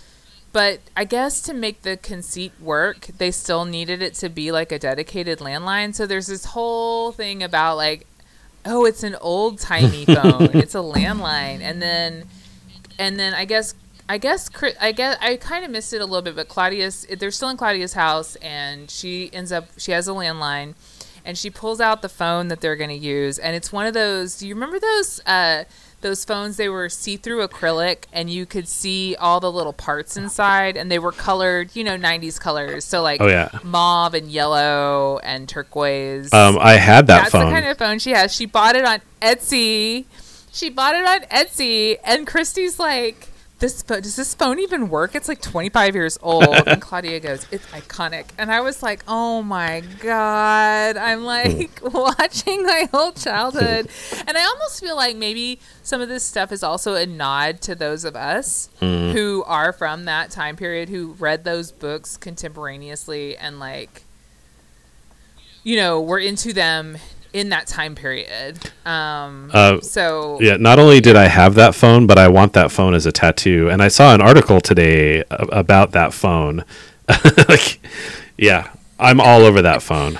[0.53, 4.71] but I guess to make the conceit work, they still needed it to be like
[4.71, 5.95] a dedicated landline.
[5.95, 8.07] So there's this whole thing about like,
[8.67, 10.51] oh, it's an old timey phone.
[10.55, 12.25] It's a landline, and then,
[12.99, 13.75] and then I guess.
[14.09, 17.31] I guess I guess I kind of missed it a little bit, but Claudia's they're
[17.31, 20.75] still in Claudia's house, and she ends up she has a landline,
[21.25, 23.95] and she pulls out the phone that they're going to use, and it's one of
[23.95, 24.39] those.
[24.39, 25.65] Do you remember those uh,
[26.01, 26.57] those phones?
[26.57, 30.99] They were see-through acrylic, and you could see all the little parts inside, and they
[30.99, 32.85] were colored, you know, '90s colors.
[32.85, 33.51] So like Oh, yeah.
[33.63, 36.33] mauve and yellow and turquoise.
[36.33, 37.47] Um, I had that That's phone.
[37.47, 38.35] the kind of phone she has.
[38.35, 40.07] She bought it on Etsy.
[40.53, 43.29] She bought it on Etsy, and Kristy's like,
[43.63, 45.15] "This pho- does this phone even work?
[45.15, 49.41] It's like 25 years old." and Claudia goes, "It's iconic." And I was like, "Oh
[49.43, 53.89] my god!" I'm like watching my whole childhood,
[54.27, 57.77] and I almost feel like maybe some of this stuff is also a nod to
[57.77, 59.17] those of us mm-hmm.
[59.17, 64.03] who are from that time period who read those books contemporaneously and like
[65.65, 66.99] you know, we're into them
[67.33, 68.59] in that time period.
[68.85, 72.71] Um, Uh, so Yeah, not only did I have that phone, but I want that
[72.71, 73.69] phone as a tattoo.
[73.71, 76.65] And I saw an article today about that phone.
[77.49, 77.81] like,
[78.39, 80.19] yeah, I'm all over that phone.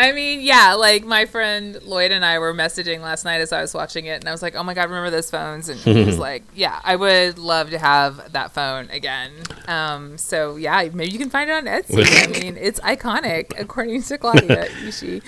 [0.00, 3.60] I mean, yeah, like my friend Lloyd and I were messaging last night as I
[3.60, 6.04] was watching it, and I was like, "Oh my god, remember those phones?" And he
[6.04, 9.30] was like, "Yeah, I would love to have that phone again."
[9.68, 12.04] Um, so yeah, maybe you can find it on Etsy.
[12.24, 15.22] I mean, it's iconic according to Claudia Kishi.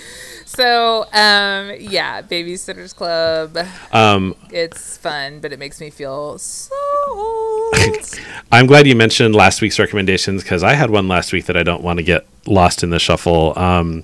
[0.45, 3.57] So um, yeah, Babysitters Club.
[3.91, 6.75] Um, It's fun, but it makes me feel so
[7.09, 7.75] old.
[8.51, 11.63] I'm glad you mentioned last week's recommendations because I had one last week that I
[11.63, 13.57] don't want to get lost in the shuffle.
[13.57, 14.03] Um,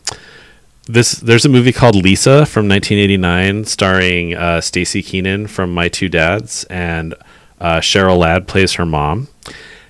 [0.90, 6.10] this there's a movie called Lisa from 1989, starring uh, Staci Keanan from My Two
[6.10, 7.14] Dads, and
[7.62, 9.28] uh, Cheryl Ladd plays her mom,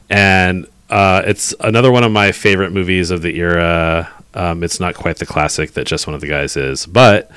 [0.09, 4.11] and uh, it's another one of my favorite movies of the era.
[4.33, 7.31] Um, it's not quite the classic that just one of the guys is, but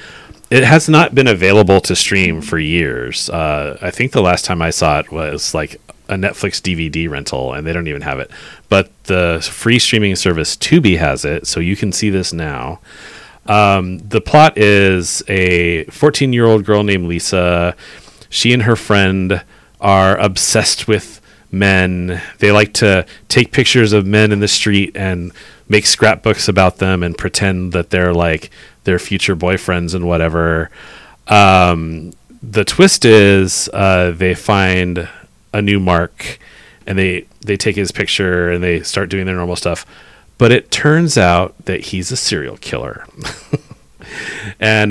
[0.50, 3.30] it has not been available to stream for years.
[3.30, 7.52] Uh, I think the last time I saw it was like a Netflix DVD rental,
[7.54, 8.30] and they don't even have it.
[8.68, 12.80] But the free streaming service Tubi has it, so you can see this now.
[13.46, 17.74] Um, the plot is a 14 year old girl named Lisa.
[18.28, 19.42] She and her friend
[19.80, 21.20] are obsessed with
[21.50, 22.22] men.
[22.38, 25.32] They like to take pictures of men in the street and
[25.68, 28.50] make scrapbooks about them and pretend that they're like
[28.84, 30.70] their future boyfriends and whatever.
[31.28, 32.12] Um,
[32.42, 35.08] the twist is uh, they find
[35.52, 36.38] a new mark
[36.86, 39.86] and they they take his picture and they start doing their normal stuff
[40.42, 43.06] but it turns out that he's a serial killer.
[44.58, 44.90] And